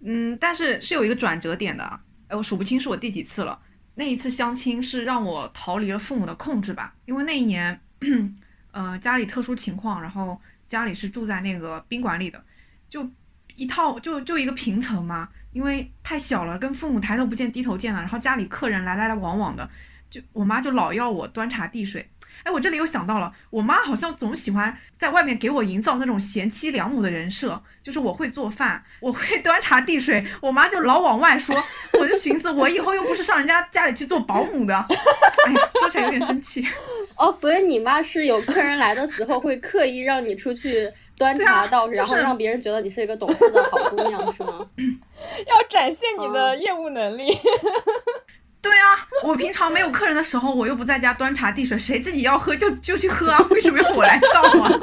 [0.01, 3.59] 嗯，但是是有一个转折点的，哎，我数不清是我第几次了。
[3.95, 7.79] 那一次相亲是让我逃离了父母的控制吧，因为那一年，
[8.71, 10.39] 呃，家里特殊情况，然后。
[10.67, 12.43] 家里是住在那个宾馆里的，
[12.89, 13.09] 就
[13.55, 18.01] 一套就就一个平层嘛，因为太小了，跟父母抬头不见低头见了。
[18.01, 19.69] 然后家里客人来来来往往的，
[20.09, 22.05] 就我妈就老要我端茶递水。
[22.43, 31.55] 哎，我这里又想到了，我妈好像总喜欢在外面给我营造那种贤妻良母的人设，就是我会做饭，我会端茶递水，我妈就老往外说。
[31.99, 34.75] 我就寻思，我以后又不是上人家家里去做保姆的，
[35.47, 36.63] 哎呀，说起来有点生气。
[37.17, 44.63] 哦，所以你妈是有客人来的时候会刻意让你出去端茶倒水，然后让别人觉得你是一个懂事的好姑娘，是吗？
[44.77, 47.35] 要展现你的业务能力。
[48.77, 54.69] 对啊，我平常没有客人的时候，我又不在家端茶递水，谁自己要喝就就去喝啊，为什么要我来倒啊？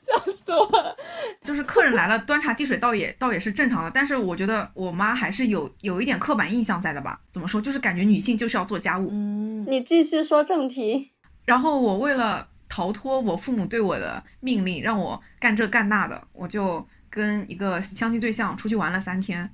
[0.00, 0.96] 笑死我了！
[1.42, 7.20] 就是客人来了，端茶递水倒也倒也是正常的，但是我觉得我妈还是有有一点刻板印象在的吧？
[7.30, 7.60] 怎么说？
[7.60, 9.10] 就是感觉女性就是要做家务。
[9.12, 11.12] 嗯，你继续说正题。
[11.44, 19.50] 然后我为了逃脱我父母对我的命令，让我干这干那的，我就跟一个相亲对象出去玩了三天。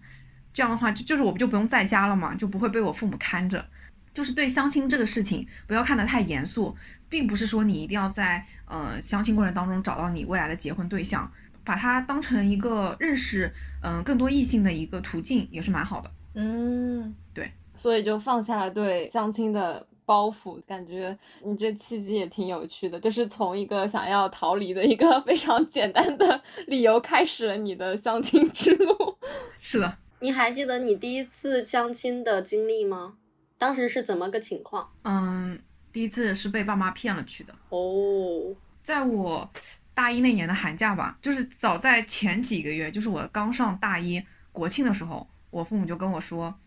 [0.54, 3.66] 这样的话，就就是我不就不用在家了嘛，就不会被我父母看着。
[4.14, 6.74] 就是对相亲这个事情，不要看得太严肃，
[7.08, 11.28] 并不是说你一定要在呃相亲过程当中找到你未来的结婚对象，
[11.64, 16.08] 把它当成一个认识嗯更多异性的一个途径，也是蛮好的。
[16.34, 17.50] 嗯，对。
[17.74, 20.62] 所以就放下了对相亲的包袱。
[20.64, 29.18] 感觉你这契机也挺有趣的，就是从一个想要逃离的一个 非常简单的理由开始了你的相亲之路。
[29.58, 33.18] 是的，你还记得你第一次相亲的经历吗？
[33.58, 34.90] 当时是怎么个情况？
[35.02, 35.60] 嗯，
[35.92, 37.54] 第一次是被爸妈骗了去的。
[37.68, 39.52] 哦，在我
[39.92, 46.58] 大一那年的寒假吧，就是早在前几个月，就是我刚上大一国庆的时候，我父母就跟我说，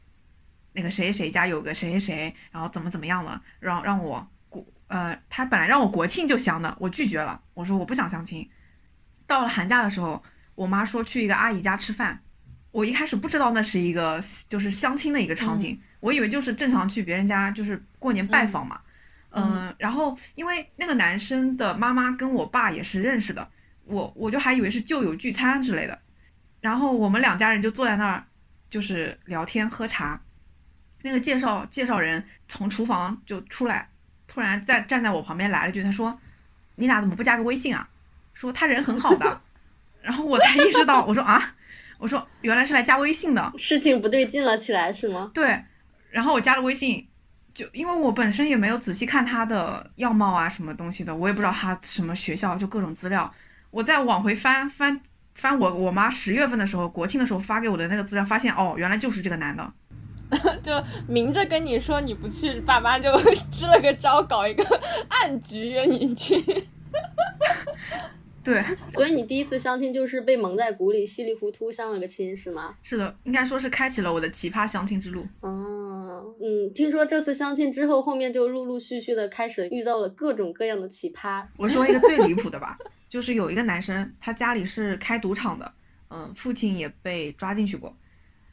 [0.73, 8.47] 那个谁谁家有个谁谁谁，然后怎么怎么样了，让让我国呃，他本来让我国庆就相的，我拒绝了，我说我不想相亲。
[9.25, 10.21] 到了寒假的时候，
[10.53, 12.21] 我妈说去一个阿姨家吃饭，
[12.77, 18.79] 我一开始不知道那是一个就是相亲的一个场景，我以为就是正常去别人家就是过年拜访嘛。
[19.31, 23.49] 嗯，然后因为那个男生的妈妈跟我爸也是认识的，
[23.85, 25.97] 我我就还以为是旧友聚餐之类的，
[26.61, 28.23] 然后我们两家人就坐在那儿，
[28.69, 30.21] 就是聊天喝茶。
[31.01, 33.89] 那个介绍介绍人从厨房就出来，
[34.27, 36.19] 突然在站在我旁边来了句，他说
[36.77, 37.89] ：“你俩怎么不加个微信啊？”
[38.35, 39.41] 说他人很好的，
[40.03, 41.55] 然后我才意识到，我说啊，
[41.97, 45.31] 我说原来是来加微信的，事情不对劲了起来是吗？
[45.33, 45.63] 对，
[46.09, 47.07] 然后我加了微信。
[47.53, 53.33] 就因为我本身也没有仔细看他的样貌啊，什么东西的，我也不知道他什么学校，就各种资料。
[53.71, 55.01] 我再往回翻翻
[55.33, 59.73] 翻，我我妈十月份的时候，国庆的时候发给我的那个资料，发现哦，原来就是这个男的，
[60.61, 60.71] 就
[61.07, 63.11] 明着跟你说你不去，爸妈就
[63.51, 64.63] 支了个招，搞一个
[65.09, 66.35] 暗局约你去。
[68.47, 72.73] 对， 所以你第一次相亲就是被蒙在鼓里，稀里糊涂相了个亲，是吗？
[72.81, 75.27] 是的，应该说是开启了我的奇葩相亲之路。
[75.41, 81.43] 哦，嗯，听说这次相亲之后，后面就陆陆续续的开始遇到了各种各样的奇葩。
[81.57, 82.77] 我说一个最离谱的吧，
[83.09, 85.73] 就是有一个男生，他家里是开赌场的，
[86.09, 87.93] 嗯，父亲也被抓进去过。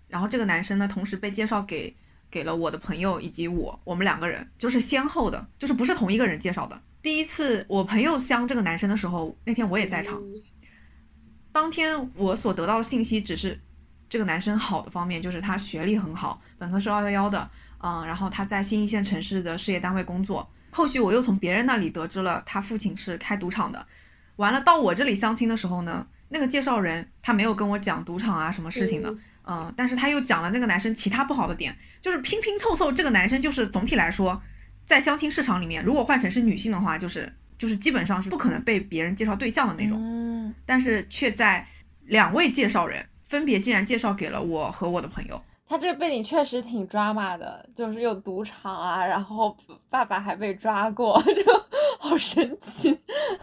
[0.08, 1.94] 然后这个男生呢，同时被介绍给
[2.30, 6.80] 给了我的朋友以及我，我们两个人就是先后的，就是不是同一个人介绍的。
[7.04, 10.18] 第一次我朋友相这个男生的时候，那天我也在场。
[11.52, 13.60] 当天我所得到的信息只是
[14.08, 17.50] 这个男生好的方面，就是他学历很好，本科是二幺幺的，
[17.82, 20.50] 嗯，然后他在新一线城市的事业单位工作。
[20.70, 23.86] 后续我又从别人那里得知了他父亲是开赌场的。
[24.36, 29.14] 完了到我这里相亲的时候呢，那个介绍人他没有跟我讲赌场啊什么事情的，
[29.46, 34.40] 嗯，但是他又讲了那个男生其他不好的点，就是拼拼凑凑，这个男生就是总体来说。
[34.86, 39.98] 在相亲市场里面，如果换成是女性的话，就是就是基本上是不可能被别人介绍对象的那种。
[40.00, 41.66] 嗯，但是却在
[42.06, 45.42] 两位介绍人分别竟然介绍给了我和我的朋友。
[45.66, 49.56] 他这个背景确实挺抓马的，就是有赌场啊，然后
[49.88, 51.66] 爸爸还被抓过， 就
[51.98, 52.96] 好神奇。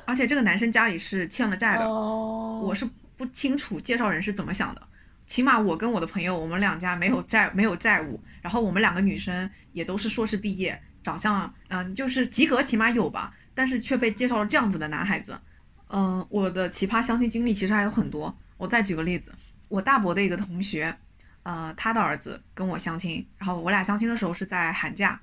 [0.05, 4.81] 而且这个男生家里是欠了债的，哦，我是不清楚介绍人是怎么想的。
[5.25, 10.79] 起码我跟我的朋友，我们两家没有债，没有债务，然后我们两个女生也都是硕士毕业。
[11.03, 15.39] 长相，嗯，就是及格，起码有吧，但是却被介绍了这样子的男孩子，
[15.87, 18.35] 嗯，我的奇葩相亲经历其实还有很多。
[18.57, 19.33] 我再举个例子，
[19.67, 20.95] 我大伯的一个同学，
[21.43, 25.19] 呃，他的儿子跟我相亲，然后我俩相亲的时候是在寒假，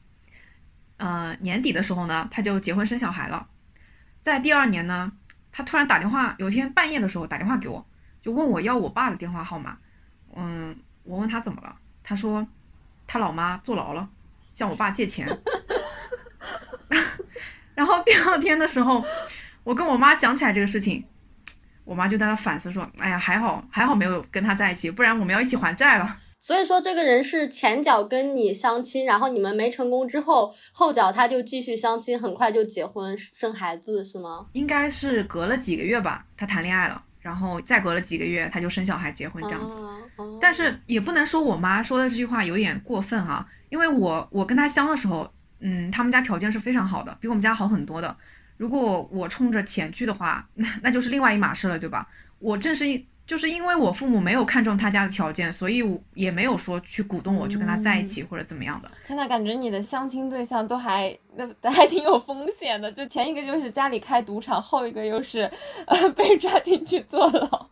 [0.96, 3.46] 呃，年底的时候呢，他就结婚生小孩了。
[4.22, 5.12] 在第二年呢，
[5.52, 7.86] 他突然打电话，有一天半夜的时候打电话给我，
[8.20, 9.78] 就问我要我爸的电话号码。
[10.34, 12.46] 嗯，我问他怎么了，他说
[13.06, 14.08] 他老妈坐牢了。
[14.52, 15.24] 向我爸借钱，
[17.74, 19.04] 然后第二天的时候，
[19.64, 21.04] 我跟我妈讲起来这个事情，
[21.84, 34.46] 我妈就在那反思说：“哎呀，还好还好没有跟他在一起，不然我们要一起还债了。”所以说，这个人是前脚跟你相亲，然后你们没成功之后，后脚他就继续相亲，很快就结婚生孩子，是吗？
[34.52, 39.74] 应该是隔了几个月吧，他谈恋爱了，然后再隔了几个月他就生小孩结婚这样子。
[40.40, 43.46] 但是也不能说我妈说的这句话有点过分啊。
[43.68, 48.16] 因为我我跟他相的时候，嗯，他们家条件是非常好的，比我们家好很多的。
[48.56, 52.08] 如果我冲着钱去的话，那那就是另外一码事了，对吧？
[52.38, 58.90] 我正是因就是因为我父母没有看中他家的条件，所以也没有说去鼓动我去跟他在一起或者怎么样的。
[59.06, 65.40] 现在感觉你的相亲对象都还那还挺有风险的，就前一个就是家里开赌场，后一个又是
[65.86, 67.68] 呃被抓进去坐牢。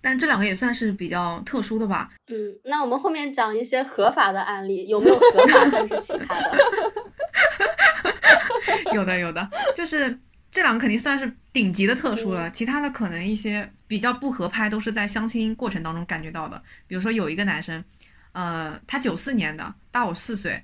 [0.00, 2.10] 但这两个也算是比较特殊的吧。
[2.28, 2.34] 嗯，
[2.64, 6.58] 那我们后面讲一些合法的案例，有没有合法但是其他的？
[8.94, 10.18] 有的，有的，就是
[10.50, 12.50] 这两个肯定算是顶级的特殊了。
[12.50, 16.60] 其他的可能一些比较不合拍，都是在相亲过程当中感觉到的。
[16.86, 17.84] 比如说有一个男生，
[18.32, 20.62] 呃，他九四年的，大我四岁。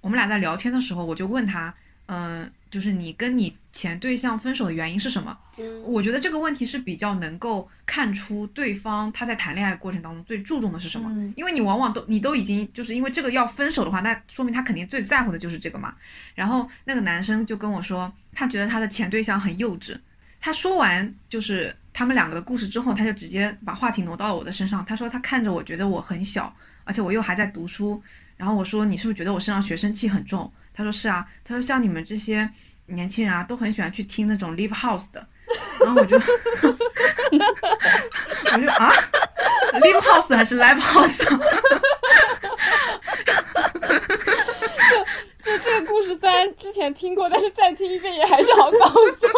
[0.00, 1.74] 我们俩在聊天的时候，我就问他，
[2.06, 5.36] 嗯，就是你跟你前对象分手的原因是什么？
[5.58, 11.08] 嗯我觉得这个问题是比较能够看出对方他在谈恋爱过程当中最注重的是什么。
[11.12, 15.94] 嗯因为你往往都你都已经就是因为这个要分手的话，那说明他肯定最在乎的就是这个嘛。
[16.34, 19.96] 然后那个男生就跟我说，他觉得他的前对象很幼稚。
[20.38, 24.84] 他说完就是他们两个的故事之后，他就直接把话题挪到了我的身上。
[24.84, 26.54] 他说他看着我觉得我很小，
[26.84, 28.00] 而且我又还在读书。
[28.36, 30.52] 然后我说你是不是觉得我身上学生气很重？
[30.76, 31.26] 他说是啊。
[31.42, 32.48] 他说像你们这些
[32.86, 35.26] 年轻人啊，都很喜欢去听那种 live house 的。
[35.80, 36.16] 然后我就
[38.52, 38.92] 我就啊
[39.74, 41.24] ，live house 还是 live house？
[44.90, 48.78] 就就这个故事虽然之前听过，但是再听一遍也还是好搞
[49.18, 49.28] 笑。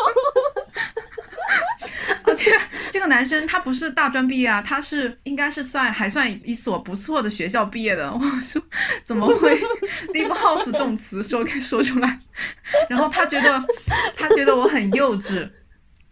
[2.39, 2.53] 而且
[2.93, 8.09] 这个男生他不是大专毕业啊，他是应该是算还算一所不错的学校毕业的。
[8.14, 8.62] 我说
[9.03, 9.57] 怎么会
[10.14, 12.20] live house 这种词说给说出来？
[12.89, 13.61] 然后他觉得
[14.14, 15.51] 他觉得我很幼稚，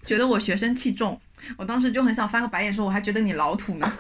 [0.05, 1.21] 觉得我学生气重。
[1.57, 3.89] 我当时就很想翻个白眼，说我还觉得你老土呢。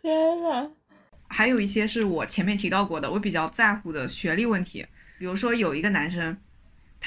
[0.00, 0.70] 天呐，
[1.26, 4.86] 还有一些是我前面提到过的，我比较在乎的学历问题。
[5.18, 6.34] 比如说有一个男生，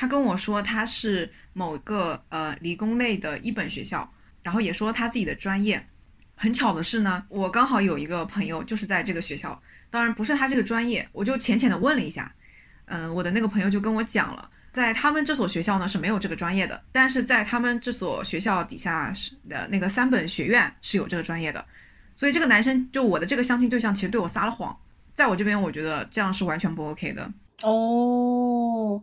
[0.02, 5.86] 他跟我说他是某个呃理工类的一本学校，然后也说他自己的专业。
[6.34, 12.34] 很巧的是呢，我刚好有一个朋友就是在这个学校，当然不是他这个专业，我就浅浅的问了一下，
[12.86, 21.64] 嗯、我的那个朋友就跟我讲了，在他们这所学校呢是没有这个专业的，但是在他们这所学校底下是的那个三本学院是有这个专业的。
[22.16, 24.76] 所以这个男生就我的这个相亲对象，其实对我撒了谎，
[25.14, 27.32] 在我这边我觉得这样是完全不 OK 的。
[27.62, 29.00] 哦，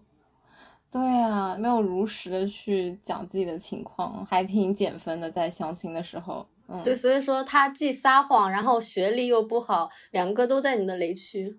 [0.91, 6.49] 对啊，没有如实的去讲自己的情况，还挺减分的，在相亲的时候。
[6.67, 11.59] 嗯，对，所以说他既撒谎，然后学历又不好，两个都在你的雷区。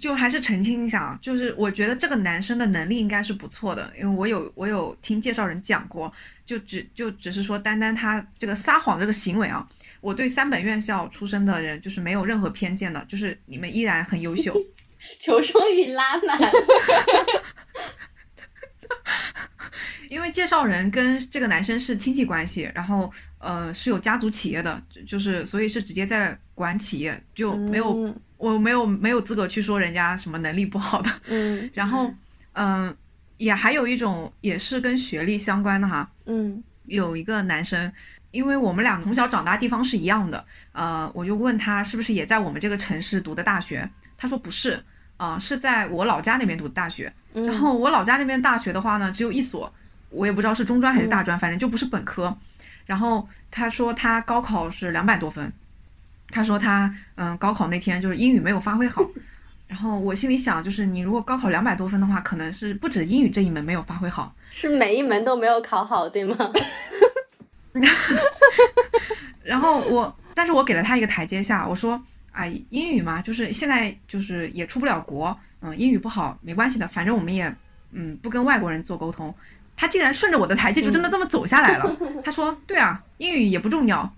[0.00, 6.12] 就还是澄清一下啊，就是我觉得这个男生的能力应该是不错的，因为我有我有听介绍人讲过，
[6.46, 9.68] 就只就只是说单单他这个撒谎这个行为啊，
[10.00, 14.54] 我对三本院校出身的人就是没有任何偏见的，就是你们依然很优秀。
[15.20, 16.38] 求生欲拉满。
[20.08, 28.20] 因为介绍人跟这个男生是亲戚关系，然后呃是有家族企业的，就就是所以是直接在管企业，就没有、嗯。
[28.36, 31.10] 我没有没有资格去说人家什么能力不好的。
[31.26, 31.68] 嗯。
[31.74, 32.12] 然后
[32.52, 32.96] 嗯、
[33.36, 36.62] 也还有一种也是跟学历相关的哈，嗯。
[36.86, 37.92] 有一个男生，
[38.30, 40.42] 因为我们俩从小长大地方是一样的，
[40.72, 44.82] 呃，我就问他是不是也在我们这个城市读的大学，他说不是，
[45.18, 47.12] 啊、是在我老家那边读的大学。
[47.34, 49.70] 嗯，然后我老家那边大学的话呢，只有一所，
[50.08, 52.34] 我也不知道是中专还是大专，反正就不是本科。
[52.86, 55.52] 然后他说他高考是两百多分，
[56.30, 59.02] 他说他嗯高考那天就是英语没有发挥好。
[59.68, 66.34] 然后我心里想，就是你如果高考两百多分的话，可能是不止英语这一门没有发挥好，是每一门都没有考好，对吗？
[69.44, 72.02] 然后我，但是我给了他一个台阶下，我说，
[72.38, 77.52] 哎，英语嘛，就是现在就是也出不了国，嗯，英语不好没关系的，反正我们也，
[77.90, 79.34] 嗯，不跟外国人做沟通。
[79.76, 81.96] 他竟然顺着我的台阶就真的这么走下来了。
[82.24, 84.08] 他说，对啊，英语也不重要。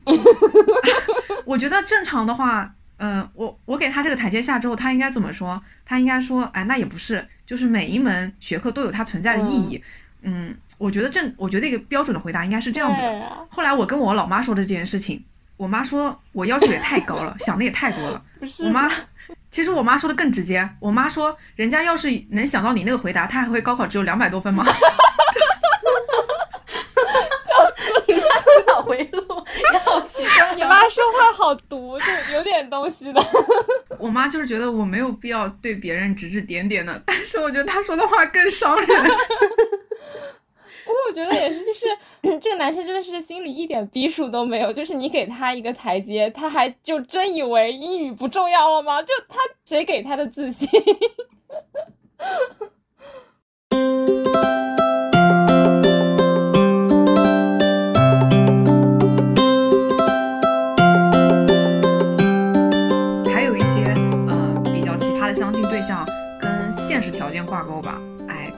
[1.46, 5.62] 我觉得正常的话，嗯、我我给他这个台阶下之后，他应该怎么说？
[5.86, 9.82] 他应该说，哎，那也不是，就是每一门学科都有它存在的意义。
[10.22, 13.24] 嗯，我觉得正，我觉得一个标准的回答应该是这样子的。
[13.24, 15.22] 啊后来我跟我老妈说的这件事情，
[15.60, 18.22] 我妈说我要求也太高了， 想的也太多了。
[18.38, 18.90] 不是我妈，
[19.50, 24.64] 其实我妈说的更直接，我妈说人家要是能想到你那个回答，她还会高考只有两百多分吗？
[28.08, 28.22] 你妈
[28.72, 29.20] 脑回路
[29.72, 30.54] 也好奇怪。
[30.54, 33.22] 你妈说话好毒，就有点东西的。
[34.00, 38.88] 我妈就是觉得我没有必要对别人指指点点的，但是我觉得她说的话更伤人。
[40.90, 41.86] 不过我觉得也是，就是
[42.40, 49.00] 这个男生真的是心里一点逼数都没有，就是你给他一个台阶，他还就真以为英语不重要了吗？
[49.00, 50.68] 就他谁给他的自信？
[63.32, 63.84] 还有一些
[64.28, 66.04] 呃比较奇葩的相亲对象
[66.40, 68.00] 跟现实条件挂钩吧，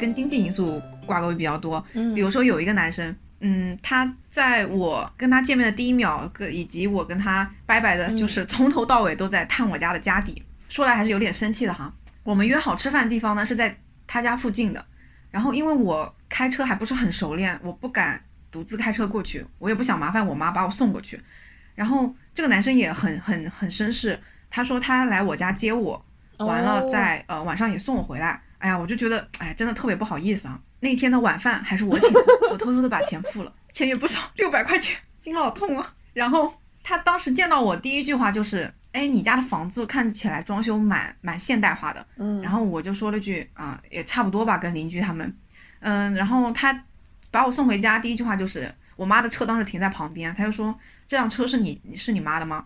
[0.03, 1.82] 跟经济因素挂钩比较多。
[1.92, 11.92] 嗯比如说有一个男生，嗯，他在我跟他见面的第一秒，跟以及我跟他拜拜的，就是从头到尾都在探我家的家底，说来还是有点生气的哈。
[12.24, 13.78] 我们约好吃饭的地方呢是在
[14.09, 14.84] 他家附近的，
[15.30, 21.20] 然后因为我开车还不是很熟练，我不敢独自开车过去，我也不想麻烦我妈把我送过去。
[21.76, 24.18] 然后这个男生也很很很绅士，
[24.50, 26.05] 他说他来我家接我，
[26.38, 28.42] 完了哦再呃晚上也送我回来。
[28.62, 30.56] 哎呀，我就觉得，哎，真的特别不好意思啊。
[30.78, 32.20] 那天的晚饭还是我请的，
[32.52, 35.92] 我偷偷的把钱付了，钱也不少，六百块钱，心好痛啊。
[36.12, 36.52] 然后
[36.84, 42.06] 他当时见到我第一句话就是，哎，你家的房子看起来装修蛮蛮现代化的。
[42.18, 45.36] 嗯，然后我就说了句啊、也差不多吧，跟邻居他们，
[45.80, 46.84] 嗯，然后他
[47.32, 52.64] 把我送回家，第一句话就是我妈的车当时停在旁边，他就说这辆车是你是你妈的吗？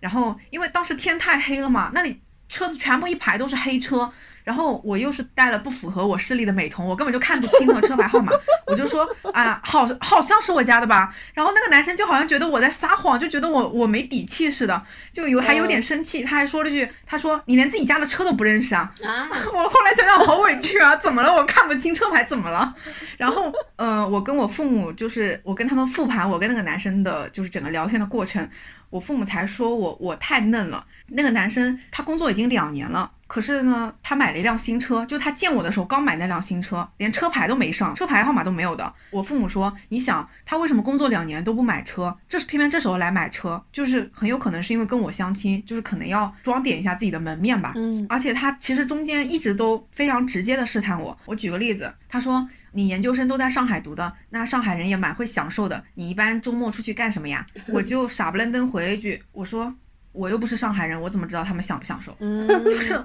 [0.00, 4.12] 然后因为当时天太黑了嘛，那里车子全部一排都是黑车，
[4.44, 8.30] 然后我又是戴了不符合我视力的美瞳，我根本就看不清那个车牌号码，
[8.66, 11.12] 我就说啊，好好像是我家的吧。
[11.32, 14.80] 然后那个男生就好像觉得我在撒谎，就觉得我我没底气似的，
[15.12, 18.92] 就有还有点生气，他还说了句，他说你连自己家的车都不认识啊。
[19.02, 21.34] 啊， 我后来想想好委屈啊，怎么了？
[21.34, 22.74] 我看不清车牌，怎么了？
[23.16, 28.46] 然后，呃，我跟我父母就是我跟他们复盘我跟那个男生的就是整个聊天的过程，
[28.94, 30.86] 我父母才说我我太嫩了。
[31.08, 38.94] 那个男生他工作已经两年了，可是呢，他买了一辆新车，就他见我的时候刚买那辆新车，连车牌都没上，车牌号码都没有的。
[39.10, 47.72] 我父母说，你想他为什么工作两年都不买车，这是偏偏这时候来买车，就是很有可能是因为跟我相亲，就是可能要装点一下自己的门面吧。
[47.74, 51.18] 嗯而且他其实中间一直都非常直接的试探我。
[51.24, 57.46] 我举个例子，他说你研究生都在上海读的，那上海人也蛮会享受的，你一般周末出去干什么呀？
[57.72, 59.72] 我就傻不愣登回了一句，我说
[60.12, 62.14] 我又不是上海人，我怎么知道他们享不享受？
[62.20, 63.02] 嗯， 就是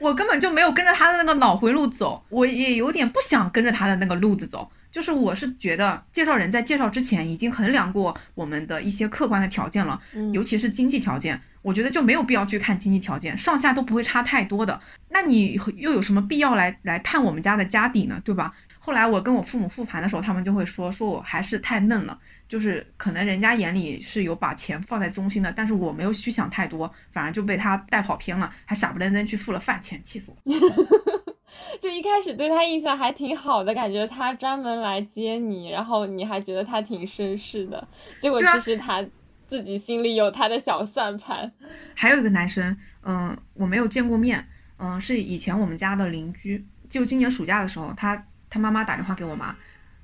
[0.00, 4.70] 我根本就没有跟着他的那个脑回路走，我也有点不想跟着他的那个路子走。
[4.92, 14.80] 就是我是觉得介绍人在介绍之前已经衡量过我们的一些客观的条件了，嗯尤其是经济条件，我觉得就没有必要去看经济条件，上下都不会差太多的。
[15.10, 18.18] 那你又有什么必要来来探我们家的家底呢？
[18.24, 18.54] 对吧？
[18.86, 22.16] 后来我跟我父母复盘的时候，他们就会说说我还是太嫩了，
[22.46, 30.36] 就是可能人家眼里是有把钱放在中心的，但是我没有去想太多，反而就被他带跑偏了，还傻不愣登去付了饭钱，气死我！
[31.80, 37.88] 就一开始对他印象还挺好的，感觉他专门来接你，然后你还觉得他挺绅士的，
[38.20, 39.04] 结果对啊其实他
[39.48, 41.50] 自己心里有他的小算盘。
[41.96, 44.46] 还有一个男生，嗯，我没有见过面，
[44.78, 46.64] 嗯，是以前我们家的邻居。
[46.88, 49.54] 就今年暑假的时候，他他妈妈打电话给我妈，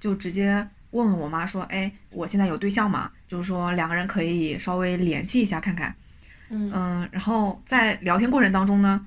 [0.01, 3.11] 就直接问问我妈说，哎，我现在有对象吗？
[3.29, 5.95] 就是说两个人可以稍微联系一下看看。
[6.51, 9.07] 嗯嗯，然后在聊天过程当中呢，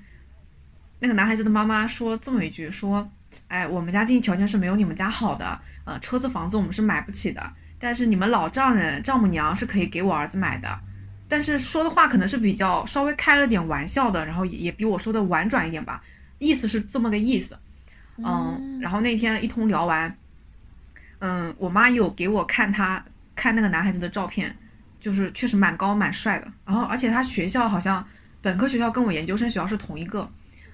[0.99, 3.07] 那个男孩子的妈妈说这么一句，说，
[3.47, 10.79] 哎，我们家经济条件是没有你们家好的，呃，车子房子我们是买不起的，但是你们老丈人丈母娘是可以给我儿子买的。
[11.27, 16.03] 但是说的话可能是比较稍微开了点玩笑的，然后也也比我说的婉转一点吧，
[16.39, 17.57] 意思是这么个意思。
[18.17, 20.17] 嗯，然后那天一通聊完，
[21.19, 23.03] 嗯，我妈有给我看她
[23.35, 24.55] 看那个男孩子的照片，
[24.99, 28.05] 就是确实蛮高蛮帅的，然后而且他学校好像
[28.41, 30.29] 本科学校跟我研究生学校是同一个，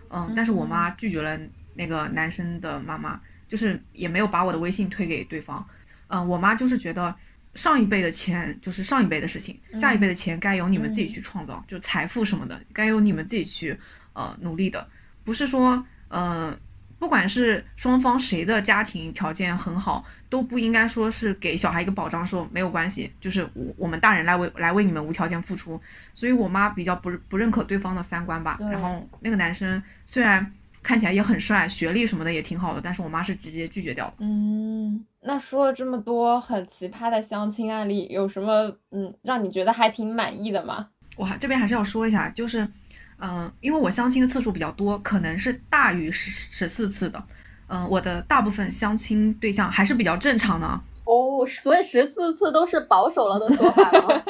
[0.10, 0.92] 嗯，但是我妈。
[0.92, 1.40] 拒绝了
[1.74, 5.66] 那个男生的妈妈，就是也没有把我的微信推给对方，
[6.10, 7.16] 嗯，我妈就是觉得
[7.56, 13.76] 上一辈的钱就是上一辈的事情，下一辈的钱该由你们自己去创造，就财富什么的该由你们自己去
[14.14, 14.88] 呃努力的，
[15.24, 16.56] 不是说呃。
[17.02, 25.82] 不管是双方谁的家庭条件很好，都不应该说是给小孩一个保障，说没有关系，就是我我们大人来为来为你们无条件付出。
[26.14, 28.56] 所以我妈比较不不认可对方的三观吧。
[28.72, 34.14] 然后那个男生虽然看起来也很帅，学历什么的也挺好的，但是我妈是直接拒绝掉的。
[34.20, 40.90] 嗯，那说了这么多很奇葩的相亲案例，有什么嗯让你觉得还挺满意的吗？
[41.18, 42.66] 我还这边还是要说一下，就是，
[43.22, 47.24] 嗯、因为我相亲的次数比较多，可能是大于十十四次的。
[47.68, 50.68] 嗯、我的大部分相亲对象还是比较正常的，
[51.06, 54.26] 哦，所以十四次都是保守了的说法了？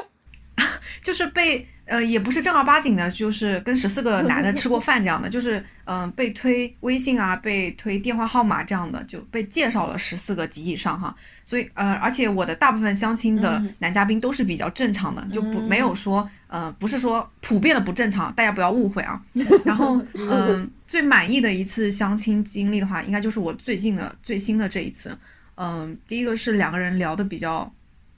[1.01, 11.15] 就是被呃也不是正儿八经的，就是跟十四个男的吃过饭这样的，就是嗯、呃被推微信啊，被推电话号码这样的，就被介绍了十四个及以上哈。
[11.43, 19.21] 所以呃，而且我的大部分相亲的嗯男嘉宾都是比较正常的，就不嗯没有说呃不是说普遍的不正常，大家不要误会啊。
[19.65, 25.17] 然后嗯、 最满意的一次相亲经历的话，应该就是我最近的最新的这一次。
[25.55, 27.71] 嗯、第一个是两个人聊的比较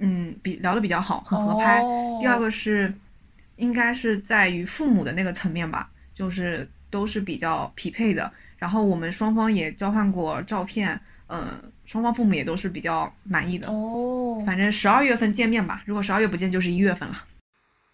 [0.05, 1.81] 嗯比聊得比较好，很合拍。
[1.81, 2.93] 哦第二个是，
[3.55, 8.31] 应该是在于父母的那个层面吧，就是都是比较匹配的。
[8.57, 11.47] 然后我们双方也交换过照片，嗯、
[11.85, 13.69] 双方父母也都是比较满意的。
[13.69, 17.23] 哦，反正十二月份见面吧，如果十二月不见就是一月份了。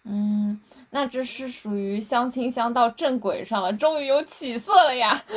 [0.04, 0.58] 嗯，
[0.90, 5.20] 那这是属于相亲相到正轨上了，终于有起色了呀！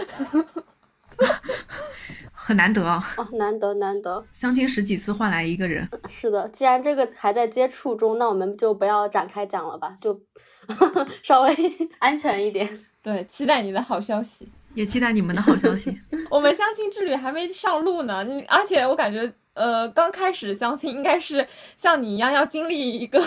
[2.46, 5.88] 很难得啊，哦，难得难得，相亲十几次换来一个人。
[6.10, 6.48] 是的。
[6.50, 10.20] 既然这个还在接触中，那我们就不要展开讲了吧，就
[11.24, 11.56] 稍微
[12.00, 12.84] 安全一点。
[13.02, 14.48] 对，期待你的好消息。
[14.74, 15.98] 也期待你们的好消息。
[16.30, 23.20] 我们相亲之旅还没上路呢，你而且我感觉，呃，刚开始相亲应该是像你一样要经历一个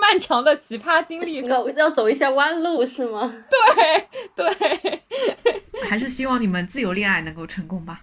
[0.00, 3.34] 漫长的奇葩经历，要要走一些弯路是吗？
[3.50, 5.02] 对对，
[5.88, 8.02] 还是希望你们自由恋爱能够成功吧。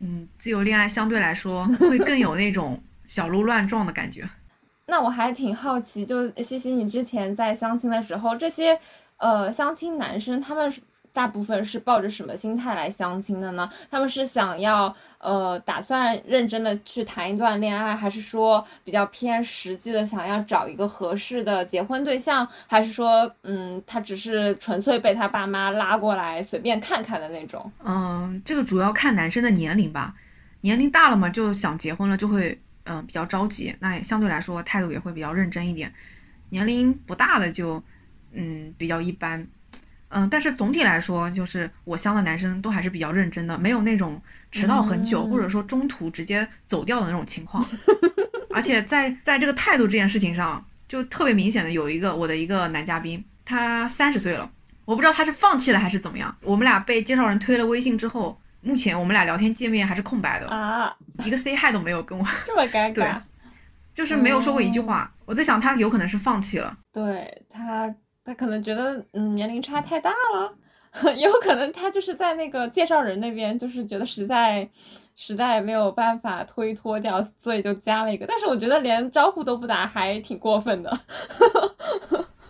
[0.00, 4.28] 嗯，自由恋爱相对来说会更有那种小鹿乱撞的感觉。
[4.88, 8.78] 那我还挺好奇，就西西，你之前在相亲的时候，这些
[9.16, 10.72] 呃相亲男生他们
[11.16, 13.70] 大部分是抱着什么心态来相亲的呢？
[13.90, 27.72] 他们是想要呃打算认真的去谈一段恋爱，还是说比较偏实际的想要找一个合适的结婚对象，还是说嗯他只是纯粹被他爸妈拉过来随便看看的那种？
[27.82, 30.14] 嗯，这个主要看男生的年龄吧，
[30.60, 32.60] 年龄大了嘛，就想结婚了，就会。
[32.88, 35.92] 嗯，比较着急，那相对来说态度也会比较认真一点。
[36.50, 37.82] 年龄不大的就，
[38.30, 39.44] 嗯，比较一般。
[40.16, 47.64] 嗯，但是总体来说，就是我相的男生都还是比较认真的，没有那种迟到很久或者说中途直接走掉的那种情况。
[48.54, 54.50] 而且在在这个态度这件事情上，就特别明显的有一个我的一个男嘉宾，他三十岁了，
[54.84, 56.34] 我不知道他是放弃了还是怎么样。
[56.42, 58.40] 我们俩被介绍人推了微信之后。
[58.62, 60.92] 目前我们俩聊天界面还是空白的啊，
[61.24, 63.14] 一个 say hi 都没有跟我， 这么尴尬，对，
[63.94, 65.08] 就是没有说过一句话。
[65.24, 67.88] 我在想他有可能是放弃了，对他，
[68.26, 70.52] 他可能觉得嗯年龄差太大了，
[71.14, 74.68] 也 有可能他就是在那个介绍人那边就是觉得实在
[75.14, 78.26] 实在没有办法推脱掉，所以就加了一个。
[78.26, 81.00] 但是我觉得连招呼都不打还挺过分的。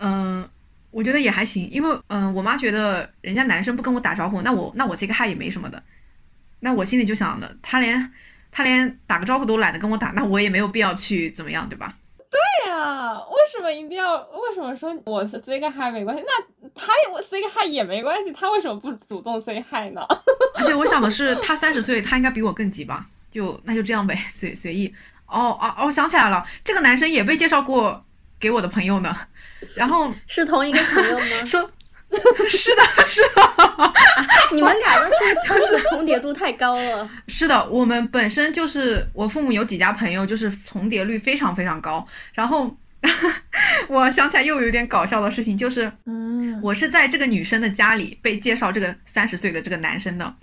[0.00, 0.48] 嗯，
[0.90, 5.82] 我觉得也还行，因为嗯我妈觉得人家男生不跟我打招呼，那我那我 say 个 hi 也没什么的。
[6.60, 8.12] 那我心里就想的，他连
[8.50, 11.94] 他连打个招呼都懒得跟我打，那我也没有必要去怎么样，对吧？
[12.30, 14.16] 对呀，为什么一定要？
[14.16, 16.22] 为什么说我 say 个 hi 没关系？
[16.26, 20.06] 那他我 say 个 hi 也没关系，他为什么不主动 say hi 呢？
[20.54, 23.06] 而且我想的是，他三十岁，他应该比我更急吧？
[23.30, 24.92] 就那就这样呗， 随随意。
[25.26, 28.04] 哦哦哦，想起来了，这个男生也被介绍过
[28.38, 29.16] 给我的朋友呢。
[29.74, 31.44] 然后是同一个朋友吗？
[31.46, 31.70] 说。
[32.48, 33.92] 是的，是的，
[34.52, 37.08] 你们俩的这个就是重叠度太高了。
[37.28, 42.06] 是的，我们本身就是我父母有几家朋友，就是重叠率非常非常高。
[42.32, 42.76] 然后
[43.88, 50.34] 我想起来又有点搞笑的事情，就是嗯，我是在这个女生的家里被介绍这个三十岁的这个男生的，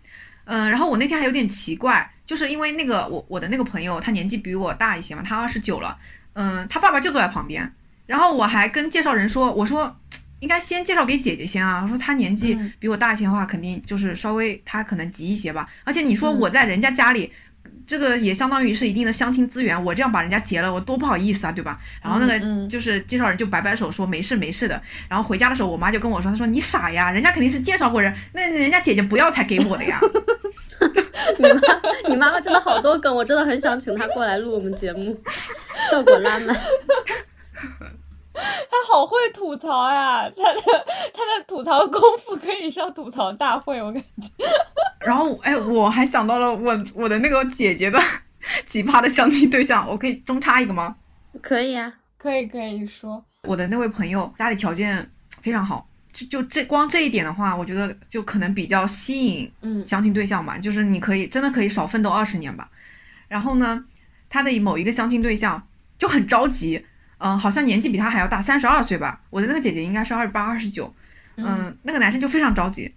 [0.45, 5.97] 嗯，然后我那天还有点奇怪，就是因为那个我我的那个朋友他年纪比我大一些嘛，他二十九了，
[6.33, 7.69] 嗯，他爸爸就坐在旁边，
[8.05, 9.95] 然后我还跟介绍人说，我说。
[10.43, 11.79] 应该先介绍给姐姐先啊！
[11.83, 15.65] 我说她年纪比我大一些的话，肯定就是稍微她可能急一些吧。
[15.85, 17.31] 而且你说我在人家家里，
[17.87, 21.79] 这个也相当于是一定的相亲资源，我这样把人家结了，我多不好意思啊，对吧？
[22.01, 24.81] 然后那个就是介绍人就摆摆手说没事没事的。
[25.07, 29.97] 然后回家的时候，我妈就跟我说，她说你傻呀，人家肯定是介绍过人，那人家姐姐不要才给我的呀。
[31.37, 31.61] 你妈
[32.09, 35.17] 你妈妈真的好多梗，我真的很想请她过来录我们节目，
[35.89, 36.53] 效果拉满。
[38.69, 40.61] 他好会吐槽呀，他的
[41.13, 44.45] 他的吐槽功夫可以上吐槽大会，我感觉。
[45.05, 47.99] 然后，哎，我还想到了我我的那个姐姐的
[48.65, 50.95] 奇葩的相亲对象，我可以中插一个吗？
[51.41, 53.23] 可以啊，可以可以说。
[53.43, 55.09] 我的那位朋友家里条件
[55.41, 62.69] 非常好，就就这光这一点的话，我觉得就可能比较吸引嗯相亲对象吧，就是你可以真的可以少奋斗二十年吧。
[63.27, 63.83] 然后呢，
[64.29, 65.61] 他的某一个相亲对象
[65.97, 66.85] 就很着急。
[67.25, 69.21] 嗯，好像年纪比他还要大，三十二岁吧。
[69.29, 70.93] 我的那个姐姐应该是二十八、二十九。
[71.37, 72.93] 嗯，那个男生就非常着急。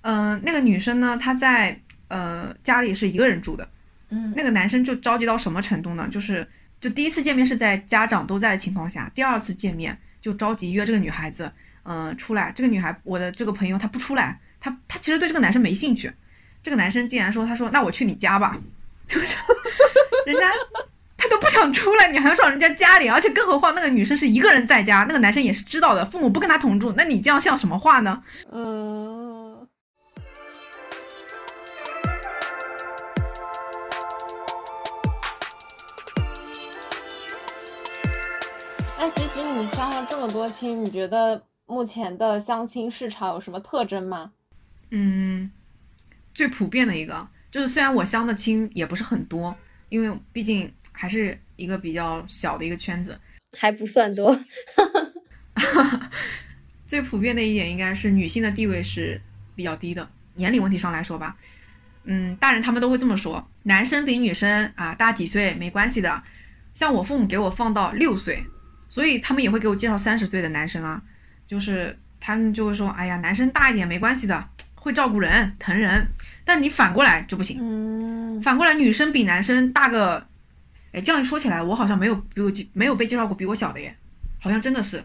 [0.00, 3.68] 嗯，那个女生呢，她在呃家里是一个人住的。
[4.08, 6.08] 嗯，那个男生就着急到什么程度呢？
[6.10, 6.44] 就是
[6.80, 11.48] 就第一次见面是在家长都在的情况下，第二次见面就着急约这个女孩子，
[11.84, 12.52] 嗯，出来。
[12.56, 16.12] 这个女孩，我的这个朋友她不出来，她她其实对这个男生没兴趣。
[16.60, 18.58] 这个男生竟然说，他说那我去你家吧，
[19.06, 19.36] 就是
[20.26, 20.50] 人家。
[21.20, 28.22] 他都不想出来，你还要上人家家里，而且更何况那个女生是一个人在家，那个男生也是知道的，父母不跟他同住，那你这样像什么话呢？
[28.52, 29.66] 嗯。
[38.96, 44.30] 那西西，你相了这么多亲，你觉得目前的相亲市场有什么特征吗？
[44.92, 45.50] 嗯，
[46.32, 49.56] 最普遍的一个就是，虽然我相的亲也不是很多，
[49.88, 50.72] 因为毕竟。
[51.00, 53.16] 还是一个比较小的一个圈子，
[53.56, 54.36] 还不算多。
[56.88, 59.20] 最普遍的一点应该是女性的地位是
[59.54, 60.08] 比较低的。
[60.34, 61.36] 年龄问题上来说吧，
[62.02, 66.20] 嗯，大人他们都会这么说，男生比女生啊大几岁没关系的。
[66.74, 68.44] 像我父母给我放到六岁，
[68.88, 71.00] 所以他们也会给我介绍三十岁的男生啊，
[71.46, 76.04] 就是他们就会说，哎呀，男生大一点没关系的会照顾人、疼人，
[76.44, 77.58] 但你反过来就不行。
[77.60, 80.26] 嗯，反过来，女生比男生大个，
[80.92, 83.96] 哎，这样一说起来，我好像没有比我没有被介绍过比我小的耶，
[84.40, 85.04] 好像真的是，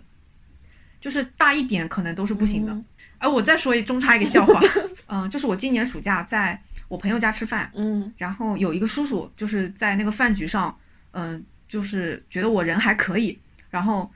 [1.01, 2.73] 就是大一点可能都是不行的。
[2.73, 2.86] 嗯
[3.19, 4.61] 哎、我再说一中插一个笑话，
[5.07, 10.77] 嗯、就是我今年暑假在我朋友家吃饭，嗯然后有一个叔叔就是在那个饭局上，
[11.11, 14.11] 嗯、就是觉得我人还可以，然后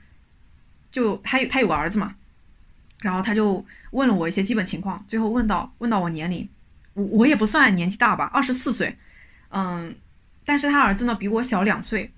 [0.92, 2.14] 就他有他有个儿子嘛，
[3.00, 6.46] 然后他就问了我一些基本情况，最后问到问到我年龄，
[6.92, 8.94] 我我也不算年纪大吧，二十四岁，
[9.48, 9.94] 嗯，
[10.48, 12.10] 但是他儿子呢比我小两岁，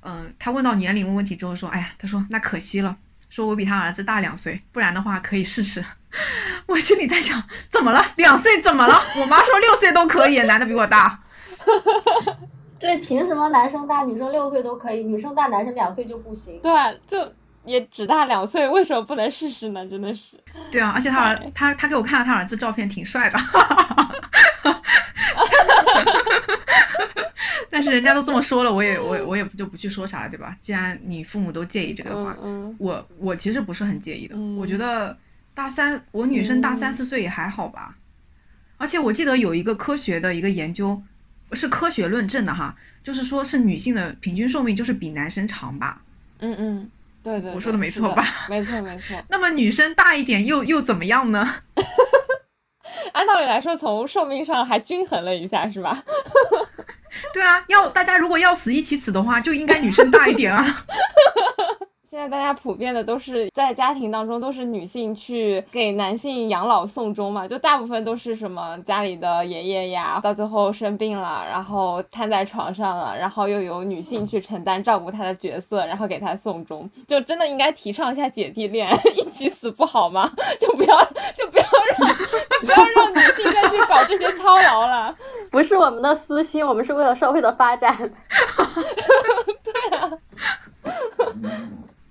[0.00, 2.96] 嗯，他问到年龄问题之后说，哎呀，他说那可惜了，
[3.28, 5.84] 说我比他儿子大两岁，不然的话可以试试。
[6.64, 8.02] 我心里在想，怎么了？
[8.16, 8.98] 两岁怎么了？
[9.20, 11.20] 我妈说六岁都可以，男的比我大。
[12.80, 16.58] 对，凭什么男生大女生六岁都可以，女生大男生两岁就不行？
[16.62, 17.18] 对啊，就
[17.64, 19.86] 也只大两岁，为什么不能试试呢？
[19.86, 20.36] 真的是，
[20.70, 23.38] 对啊，而且他儿他他给我看了他儿子照片，挺帅的。
[27.70, 30.56] 但是人家都这么说了，我也我我也就不去说啥了，对吧？
[30.60, 34.34] 既然你父母都介意这个的话，嗯我我其实不是很介意的。
[34.36, 35.16] 嗯我觉得
[35.54, 37.96] 大三，我女生大三四岁也还好吧。
[38.78, 41.00] 而且我记得有一个科学的一个研究，
[41.52, 46.00] 是科学论证的哈，就是说是女性的平均寿命就是比男生长吧。
[46.38, 46.90] 嗯嗯，
[47.22, 48.46] 对对，我说的 没错吧？
[48.48, 49.16] 没错没错。
[49.28, 51.54] 那么女生大一点又又怎么样呢？
[53.12, 56.02] 按道理来说，从寿命上还均衡了一下，是吧？
[57.32, 60.84] 对啊，要大家如果要死一起死的话，就应该女生大一点啊。
[62.10, 80.32] 现在大家普遍的都是在家庭当中都是女性去给男性养老送终嘛，就大部分都是什么家里的爷爷呀，到最后生病了，然后瘫在床上了，然后又由女性去承担照顾他的角色，然后给他送终，就真的应该提倡一下姐弟恋， 一起死不好吗？
[80.58, 81.04] 就不要
[81.36, 81.64] 就不要
[81.98, 85.14] 让就不要让女性再去搞这些操劳了。
[85.52, 87.94] 不是我们的私心，我们是为了社会的发展。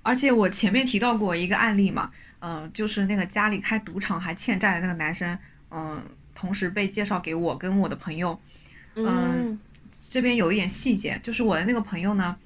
[0.08, 5.38] 而且我前面提到过一个案例嘛，嗯、就是那个家里开赌场还欠债的那个男生，
[5.70, 6.02] 嗯、
[6.34, 8.40] 同时被介绍给我跟我的朋友。
[8.96, 9.60] 嗯
[10.10, 12.38] 这边有一点细节，就是我的那个朋友呢，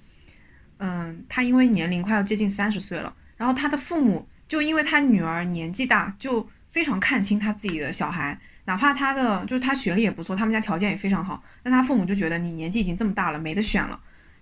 [0.79, 8.35] 嗯，他因为年龄快要接近三十岁了，然后他的父母就因为他女儿年纪大，就非常看清他自己的小孩，
[8.65, 13.97] 哪怕他的就是他学历也不错，他们家条件也非常好，但他父母就觉得你年纪已经这么大了，没得选了，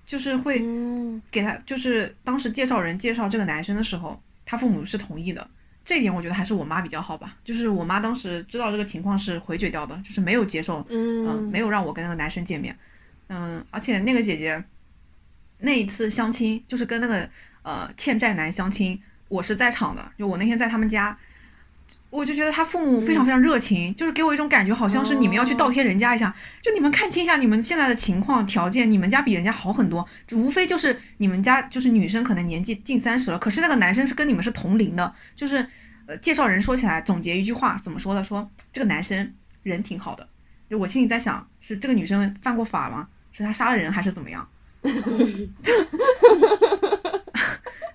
[0.10, 1.22] 就是会嗯。
[1.30, 5.48] 给他，就是当时介绍人介绍这个男生的时候，他父母是同意的。
[5.86, 11.44] 这一点我觉得还是我妈比较好吧，就是我妈当时知道这个情况是回绝掉的，就是没有接受嗯，嗯。
[11.52, 12.76] 没有让我跟那个男生见面，
[13.28, 14.64] 嗯，而且那个姐姐
[15.60, 17.30] 那一次相亲就是跟那个
[17.62, 21.18] 呃欠债男相亲，我是在场的，就我那天在他们家，
[22.10, 35.66] 我就觉得他父母非常非常热情，就是给我一种感觉，好像是你们要去倒贴人家一下，就你们看清一下你们现在的情况条件，你们家比人家好很多，无非就是你们家就是女生可能年纪近三十了，可是那个男生是跟你们是同龄的，就是
[36.08, 38.24] 呃介绍人说起来总结一句话怎么说的？
[38.24, 39.34] 说这个男生
[39.64, 40.28] 人挺好的。
[40.70, 43.08] 就我心里在想，是这个女生犯过法吗？
[43.32, 44.48] 是她杀了人还是怎么样？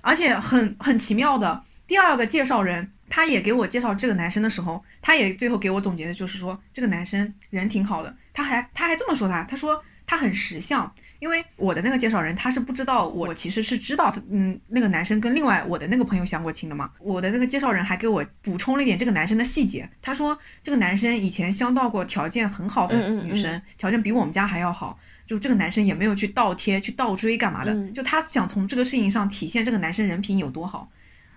[0.01, 8.15] 而且很很奇妙的，第二个介绍人，他也给我介绍这个男生的时候，他也最后给我总结的就是说，这个男生人挺好的。
[8.33, 16.91] 他还他还这么说他，他说他很识相，因为我的那个介绍人他是不知道我其实是知道，嗯，那个男生跟另外我的那个朋友相过亲的嘛。
[16.99, 24.99] 我的那个介绍人还给我补充了一点这个男生的细节，他说这个男生以前相到过条件很好的嗯嗯女生，条件比我们家还要好。
[25.27, 30.91] 就这个男生也没有去倒贴、去倒追干嘛的，嗯就他想从这个事情上体现这个男生人品有多好。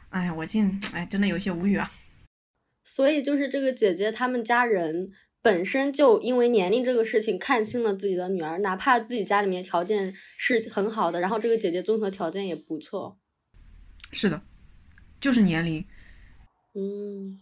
[0.09, 1.91] 哎呀，我竟哎真的有些无语啊。
[2.83, 13.19] 所以就是这个姐姐他们家人本身就因为年龄这个事情看清了自己的女儿，哪怕自己家里面条件是很好的，然后这个姐姐综合条件也不错。
[14.11, 14.41] 是的，
[15.19, 15.85] 就是年龄。
[16.73, 17.41] 嗯，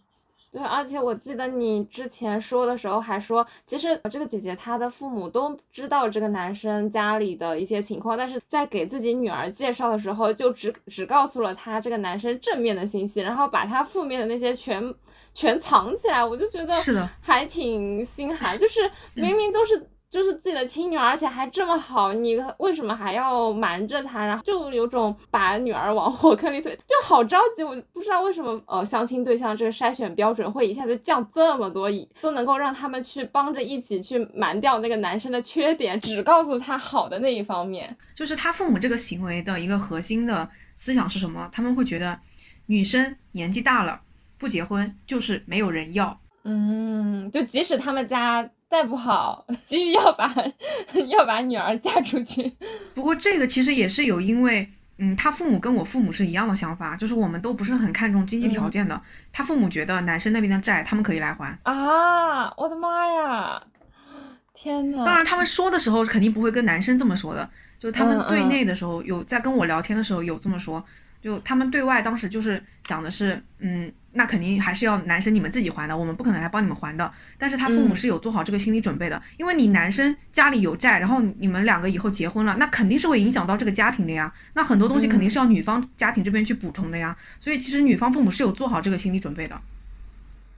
[0.56, 14.94] 对，而且我记得你之前说的时候还说，其实这个姐姐她的父母都知道这个男生家里的一些情况，但是在给自己女儿介绍的时候，就只只告诉了她这个男生正面的信息，然后把他负面的那些全
[15.34, 19.90] 全藏起来，我就觉得是的，还挺心寒，就是明明都是。
[20.16, 24.24] 就是自己的亲女儿，而且还这么好，你为什么还要瞒着她？
[24.24, 27.62] 然后就有种把女儿往火坑里推，就好着急。
[27.62, 37.94] 我不知道为什么，呃，相亲对象这个筛选标准会一下子降这么多，以都能够让他们去帮着一起去瞒掉那个男生的缺点，只告诉他好的那一方面。
[38.14, 41.46] 就是他父母这个行为的一个核心的思想是什么？
[41.52, 42.18] 他们会觉得
[42.64, 44.00] 女生年纪大了
[44.38, 50.32] 不结婚就是没有人要，嗯，就即使他们家再不好，急于要把
[51.08, 52.52] 要把女儿嫁出去。
[52.94, 59.00] 不过这个其实也是有因为，嗯，他父母跟我父母是一样的想法，就是我们都不是很看重经济条件的。
[59.32, 62.52] 他父母觉得男生那边的债他们可以来还啊！
[62.56, 63.62] 我的妈呀！
[64.52, 65.04] 天呐！
[65.04, 67.48] 当然他们说的时候肯定不会跟男生这么说的，
[67.78, 70.82] 就是他们对内的时候有在跟我聊天的时候有这么说。
[71.22, 77.12] 就他们对外当时就是讲的是，嗯，那肯定还是要男生你们自己还的，我们不可能来帮你们还的。
[77.38, 84.32] 但是他父母是有做好这个心理准备的，因为你男生家里有债，然后你们两个以后结婚了，那肯定是会影响到这个家庭的呀。
[84.54, 87.16] 那很多东西肯定是要女方家庭这边去补充的呀。
[87.40, 89.60] 所以其实女方父母是有做好这个心理准备的。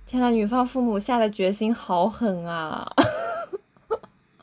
[0.06, 2.90] 天呐，女方父母下的决心好狠啊！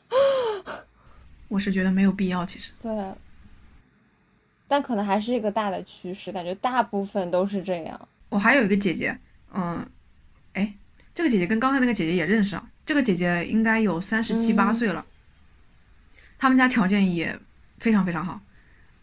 [1.48, 2.72] 我是觉得没有必要，其实。
[2.82, 2.92] 对。
[4.68, 8.08] 但可能还是一个大的趋势，感觉大部分都是这样。
[8.36, 9.18] 我还有一个姐姐，
[9.54, 9.82] 嗯，
[10.52, 10.74] 哎，
[11.14, 12.62] 这个姐姐跟刚才那个姐姐也认识啊。
[12.84, 15.02] 这个姐姐应该有三十七八岁了，
[16.36, 17.34] 他们家条件也
[17.78, 18.38] 非常非常好。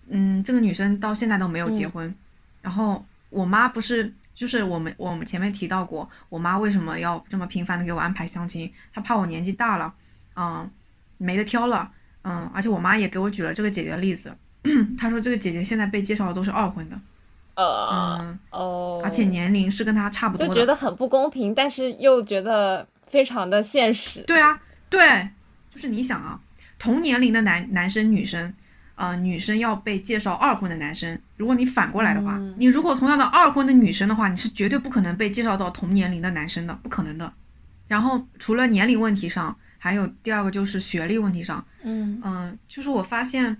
[0.10, 2.14] 嗯，这个女生到现在都没有结婚。
[2.62, 8.72] 然后我妈不是，就是我们我们前面提到过，我妈为什么要这么频繁的给我安排相亲？
[8.94, 9.92] 她怕我年纪大了，
[10.36, 10.70] 嗯，
[11.18, 14.38] 没得挑了，嗯，而且我妈也给我举了这个姐姐的例子。
[14.96, 17.02] 她说：“这个姐姐现在被介绍的都是二婚的，
[17.56, 24.22] 呃，哦，而且年龄是跟他差不多，就觉得很不公平，但是又觉得非常的现实。
[24.22, 25.30] 对啊，对，
[25.70, 26.40] 就是你想啊，
[26.80, 28.52] 同年龄的男男生女生，
[28.96, 37.32] 呃，女生要被介绍二婚的男生，如果你反过来的话，你如果同样的二婚的女生的话，你是绝对不可能被介绍到同年龄的男生的，不可能的。
[37.88, 43.56] 然后除了年龄问题上，还有第二个就是学历问题上，嗯嗯，就是我发现。”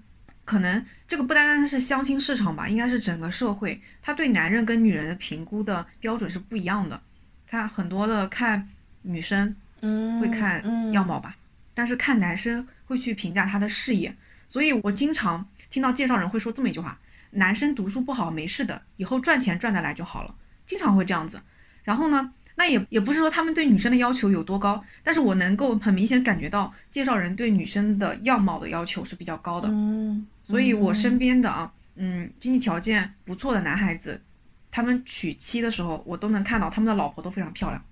[0.46, 7.02] 可能这个不单单是相亲市场吧，应该是整个社会，他对男人跟女人的评估的标准是不一样的。
[7.48, 8.68] 他很多的看
[9.04, 11.36] 女生，嗯，会看样貌吧，
[11.74, 14.16] 但是看男生会去评价他的事业。
[14.48, 17.00] 所以我经常听到介绍人会说这么一句话：
[17.32, 20.36] 男生读书不好没事的，以后赚钱赚得来就好了。
[20.66, 21.42] 经常会这样子。
[21.84, 22.34] 然后呢？
[22.56, 29.68] 那也也不是说他们对女生的要求有多高，但是我能够很明显感觉到介绍人对女生的样貌的要求是比较高的。
[29.72, 34.22] 嗯，所以我身边的啊，嗯，经济条件不错的男孩子，
[34.70, 37.84] 他们娶妻的时候，我都能看到他们的老婆都非常漂亮，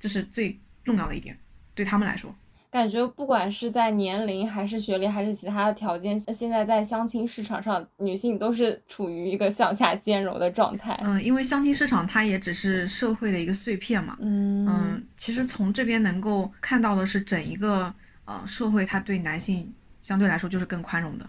[0.00, 1.38] 这是最重要的一点，
[1.74, 2.34] 对他们来说。
[2.70, 10.98] 感觉不管是在年龄还是学历还是其他的条件，现在在相亲市场上，女性都是处于一个向下兼容的状态。
[11.02, 14.18] 嗯，因为相亲市场它也只是社会的一个碎片嘛。
[14.20, 17.92] 嗯嗯，其实从这边能够看到的是整一个
[18.26, 21.26] 呃社会，它对男性相对来说就是更宽容的。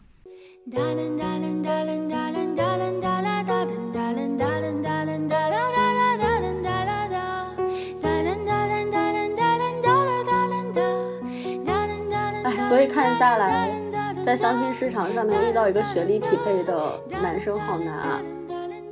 [12.68, 13.72] 所以看下来，
[14.24, 18.22] 在相亲市场上面遇到一个学历匹配的男生好难啊！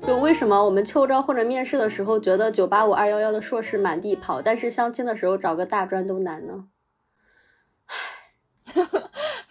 [0.06, 6.66] 就为什么我们秋招或者面试的时候觉得九八五二幺幺的硕士满地跑，但是相亲的时候找个大专都难呢？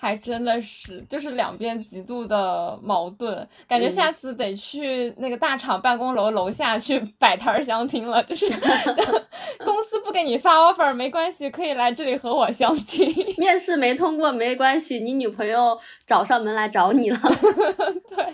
[0.07, 8.22] 还真的是，就是两边极度的矛盾，感觉下次得去那个大厂办公楼楼下去摆摊相亲了。
[8.22, 8.48] 就是
[9.64, 13.12] 公司不给你发 offer 没关系，可以来这里和我相亲。
[13.36, 15.76] 面试没通过没关系，你女朋友
[16.07, 17.18] 找上门来找你了。
[18.09, 18.24] 对，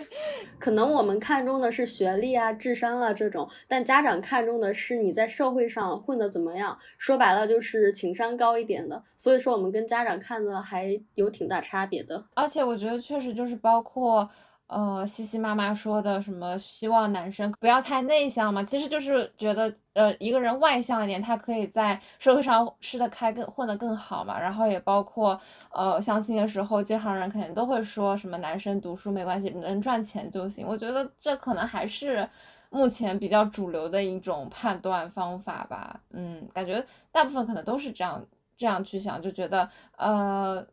[0.59, 6.77] 可能我们看中的是学历啊、智商啊这种，但家长看中的是你在社会上混的怎么样。
[6.99, 9.01] 说白了就是情商高一点的。
[9.17, 11.62] 所以说我们跟家长看的还有挺大。
[11.63, 14.29] 差别的，而且我觉得确实就是包括，
[14.67, 24.39] 呃，西西妈妈说的什么，希望男生不要太内向嘛，其实就是觉得，呃，一个人外向一点，他可以在社会上吃得开，更混得更好嘛。
[24.39, 25.39] 然后也包括，
[25.71, 30.65] 呃，相亲的时候，介绍人肯定都会说什么男生读书没关系，能赚钱就行。
[30.67, 32.27] 我觉得这可能还是
[32.69, 35.99] 目前比较主流的一种判断方法吧。
[36.11, 38.25] 嗯，感觉大部分可能都是这样
[38.57, 40.65] 这样去想，就觉得，呃。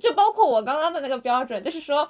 [0.00, 2.08] 就包括我刚刚的那个标准，就是说，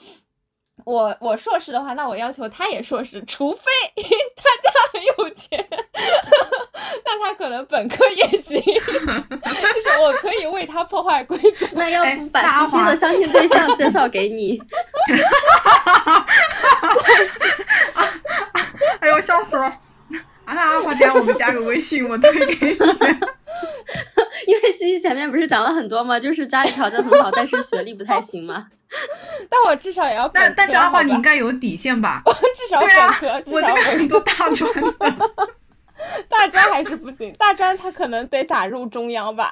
[0.85, 3.63] 我我硕士的话，那我要求他也硕士，除非
[4.37, 5.69] 他家很有钱，
[7.05, 11.67] 那他可能本科也行， 就是我可以为他破坏规则。
[11.73, 14.61] 那要不把西西的相亲对象介绍给你？
[19.01, 19.65] 哎呦，笑死了！
[20.45, 22.79] 啊，那阿华家我们加个微信，我推给你。
[24.47, 26.19] 因为西西前面不是讲了很多吗？
[26.19, 28.69] 就是家里条件很好，但是学历不太行嘛。
[29.49, 30.29] 但我至少也要。
[30.29, 32.23] 但但是阿华，你应该有底线吧？
[32.57, 32.89] 至少本
[33.19, 35.19] 科，我这边很多大专的。
[36.29, 39.51] 大专还是不行，大专他可能得打入中央吧。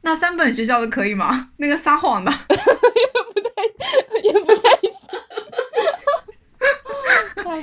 [0.00, 1.50] 那三本学校的可以吗？
[1.58, 2.56] 那个撒谎的也
[3.32, 3.62] 不太，
[4.22, 4.90] 也不太行。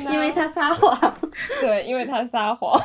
[0.09, 1.17] 因为他撒谎。
[1.59, 2.79] 对，因为他撒谎。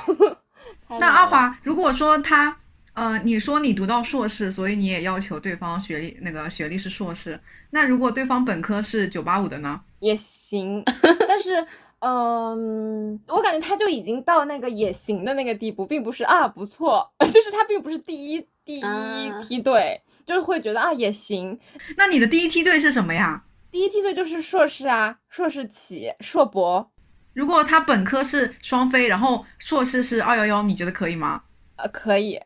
[1.01, 2.57] 那阿华，如果说他，
[2.93, 7.41] 呃，你说你读到硕士，所以你也要求对方学历那个学历是硕士，
[7.71, 9.81] 那如果对方本科是九八五的呢？
[9.99, 10.83] 也行，
[11.27, 11.67] 但是。
[12.03, 21.61] 嗯，我感觉他就已经到那个也行的那个地步，并不是啊不错， 就是他并不是第一第一梯队，就是会觉得啊也行。
[21.99, 23.45] 那你的第一梯队是什么呀？
[23.71, 26.91] 第一梯队就是硕士啊，硕士起，硕博。
[27.33, 31.43] 如果他本科是双非，然后硕士是二幺幺，你觉得可以吗？
[31.77, 32.41] 呃，可以。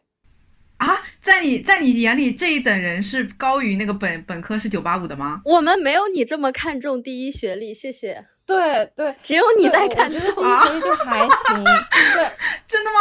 [0.76, 5.40] 啊，在你在你眼里这一等人是高于那个本本科是九八五的吗？
[5.44, 8.26] 我们没有你这么看重第一学历，谢谢。
[8.46, 11.64] 对对，只有你在看重啊，就还行。
[12.12, 12.30] 对，
[12.66, 12.98] 真的吗？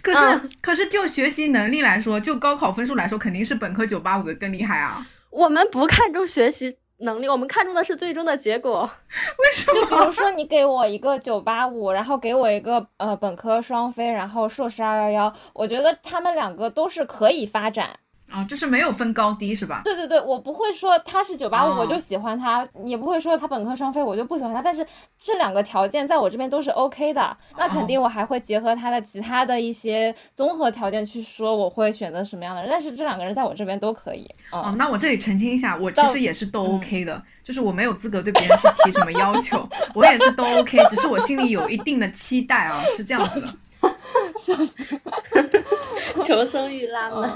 [0.00, 5.04] 可是可是就学习能力来说，就高考分数来说，肯定是本科九八五的更厉害啊。
[5.30, 8.90] 我们不看重学习能力，我们看重的是最终的结果。
[9.38, 9.80] 为什么？
[9.80, 17.98] 就比如说你给我一个九八五，然后给我一个呃本科双非，然后硕士二幺幺，我觉得他们两个都是可以发展。
[18.32, 19.82] 啊，就是没有分高低是吧？
[19.84, 24.62] 对对对，我不会说他是九八五我就喜欢他，也不会说他本科双非我就不喜欢他。
[24.62, 24.86] 但是
[25.20, 32.70] 这两个条件在我这边都是 OK 的，那肯定我还会结合他的其他的一些综合条件去说我会选择什么样的人。
[32.70, 34.26] 但是这两个人在我这边都可以。
[34.50, 43.48] 哦，那我这里澄清一下，我其实也是都 OK 的，就是我没有资格对别人去提什么要求，我也是都 OK，只是我心里有一定的期待啊，是这样子的。
[46.22, 47.30] 求生欲拉满。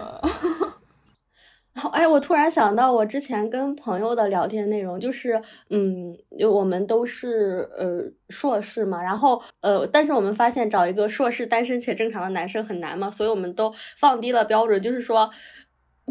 [1.93, 15.31] 哎，我突然想到，我之前跟朋友的聊天内容就是，嗯，就我们都是呃硕士嘛，然后呃，但是我们发现找一个硕士单身且正常的男生很难嘛，所以我们都放低了标准，就是说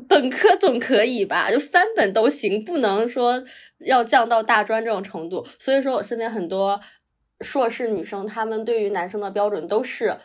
[0.07, 3.43] 本科总可以吧，就三本都行，不能说
[3.79, 5.47] 要降到大专这种程度。
[5.57, 6.79] 所以说我身边很多
[7.41, 10.15] 硕士女生，她们对于男生的标准都是。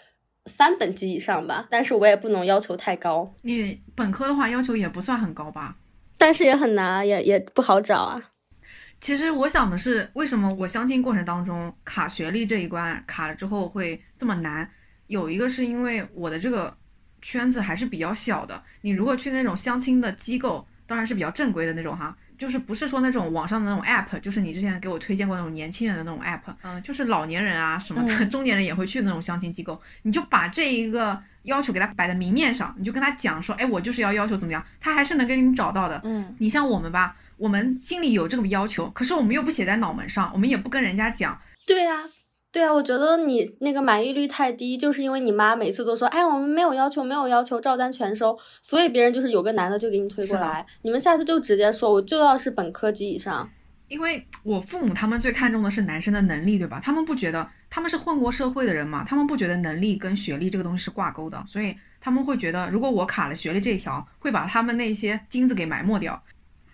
[0.50, 3.32] 三本及以上吧，但是我也不能要求太高。
[3.42, 5.76] 你本科的话要求也不算很高吧，
[6.18, 8.20] 但是也很难，也也不好找啊。
[9.00, 14.68] 其实我想的是，为什么我相亲过程当中卡学历这一关卡了之后会这么难？
[15.06, 16.76] 有一个是因为我的这个
[17.22, 18.62] 圈子还是比较小的。
[18.82, 22.16] 你如果去那种相亲的机构，当然是比较正规的那种哈。
[22.40, 36.00] 就是不是说那种网上的那种 app，就是你之前给我推荐过那种年轻人的那种 app，嗯，就是老年人啊什么的， 中年人也会去那种相亲机构，你就把这一个要求给他摆在明面上，你就跟他讲说，哎，我就是要要求怎么样，他还是能给你找到的。
[36.04, 41.38] 嗯，你像我们吧，我们心里有这个要求，可是我们又不写在脑门上，我们也不跟人家讲。
[41.66, 41.98] 对呀。
[42.52, 50.66] 对啊，我觉得你那个满意率太低，就是因为你妈每次都说，哎，我们没有要求，没有要求，照单全收，所以别人就是有个男的就给你推过来。
[50.82, 53.48] 你们下次就直接说，我就要是本科及以上。
[53.86, 56.80] 因为我父母他们最看重的是男生的能力，对吧？
[56.82, 66.20] 他们不觉得他们是混过社会的人嘛，他们不觉得能力跟学历这个东西是挂钩的，所以他们会觉得，如果我卡了学历这一条，会把他们那些金子给埋没掉。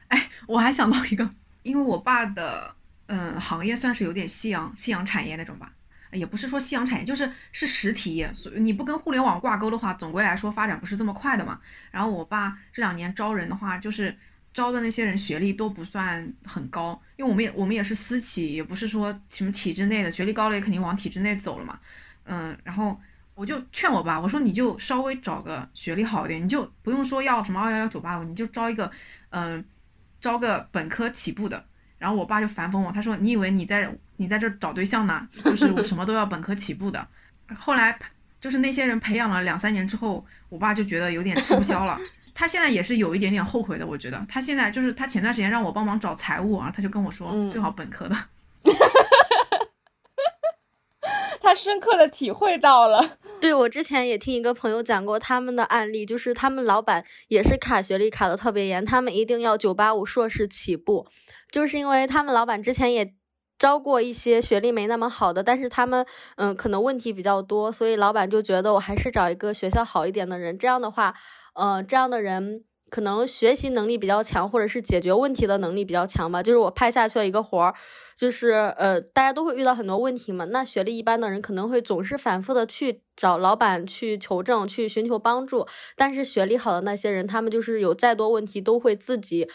[0.08, 1.28] 哎，我还想到一个，
[1.64, 2.75] 因为我爸的。
[3.06, 5.72] 嗯，行业算是有点夕阳夕阳产业那种吧，
[6.12, 11.60] 也不是说夕阳产业，就是是实体业，所以你不跟互联网挂钩的话，总归来说发展不是这么快的嘛。
[11.90, 14.16] 然后我爸这两年招人的话，就是
[14.52, 21.78] 招的那些人学历都不算很高，因为我们也我们也是私企，也不是说什么体制内的，学历高了也肯定往体制内走了嘛。
[22.24, 23.00] 嗯，然后
[23.34, 28.90] 我就劝我爸，我说你就稍微找个学历好一点，你就不用说要什么二幺幺九八五，你就招一个，
[29.30, 29.64] 嗯，
[30.20, 31.64] 招个本科起步的。
[32.06, 35.26] 然后我爸就反讽我，他说：“你以为你在你在这找对象呢？
[35.44, 37.04] 就是我什么都要本科起步的。”
[37.58, 37.98] 后来
[38.40, 41.98] 就是那些人培养了两三年之后，我爸就觉得有点吃不消了。
[42.32, 48.16] 他现在也是有一点点后悔的，我觉得他现在就是他前段时间让我帮忙找财务啊，他就跟我说最好本科的。
[51.42, 53.18] 他深刻的体会到了。
[53.40, 61.06] 对我之前也听一个朋友讲过他们的案例，就是他们老板也是卡学历卡的特别严，他们一定要九八五硕士起步，
[61.50, 63.14] 就是因为他们老板之前也
[63.58, 66.04] 招过一些学历没那么好的，但是他们
[66.36, 71.14] 嗯可能问题比较多，所以老板就觉得我还是找一个学校好一点的人，这样的话，
[71.54, 77.74] 呃这样的人可能学习能力比较强，或者是解决问题的能力比较强吧，就是我派下去了一个活儿。
[78.16, 80.46] 就是呃，大家都会遇到很多问题嘛。
[80.46, 85.66] 那学历一般的人可能会总是反复的去找老板去求证，去寻求帮助。
[85.94, 89.48] 但是学历好的那些人，他们就是有再多问题都会自己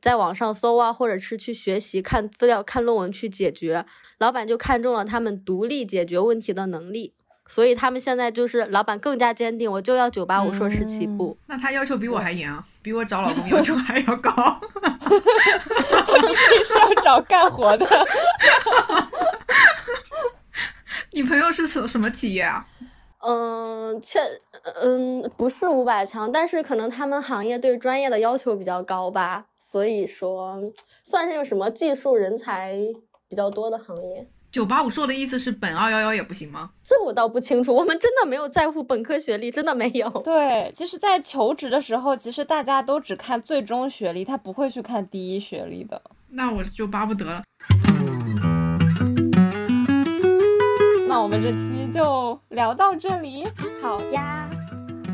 [0.00, 3.86] 在网上搜啊，或者是去学习、看资料、看论文去解决。
[4.18, 7.14] 老板就看中了他们独立解决问题的能力，
[7.52, 11.36] 所以他们现在就是老板更加坚定，我就要九八五硕士起步。
[11.48, 14.32] 那他要求比我还严啊，比我找老公要求还要高。
[14.32, 17.86] 他明明是要找干活的。
[21.12, 22.66] 你朋友是什什么企业啊？
[23.20, 24.18] 嗯，确，
[24.82, 30.58] 嗯，不是五百强，但是可能他们行业对专业的要求比较高吧，所以说
[31.04, 32.78] 算是个什么技术人才
[33.28, 34.26] 比较多的行业。
[34.52, 36.68] 九八五硕的意思是本二幺幺也不行吗？
[36.84, 40.10] 这我倒不清楚，我们真的没有在乎本科学历，真的没有。
[40.22, 46.02] 对，其实，在求职的时候，其实大家都只看最终学历，他不会去看第一学历的。
[46.28, 47.42] 那我就巴不得了。
[51.08, 53.48] 那我们这期就聊到这里，
[53.80, 54.50] 好呀。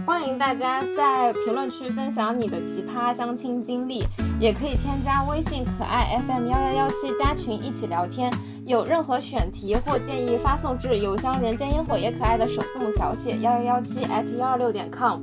[0.05, 4.03] 欢迎大家在评论区分享你的奇葩相亲经历，
[4.41, 8.33] 也可以添加微信可爱 FM 幺幺幺七加群一起聊天。
[8.69, 15.21] 有任何选题或建议，发送至邮箱人间烟火也可爱的首字母小写幺幺幺七 at 幺二六点 com。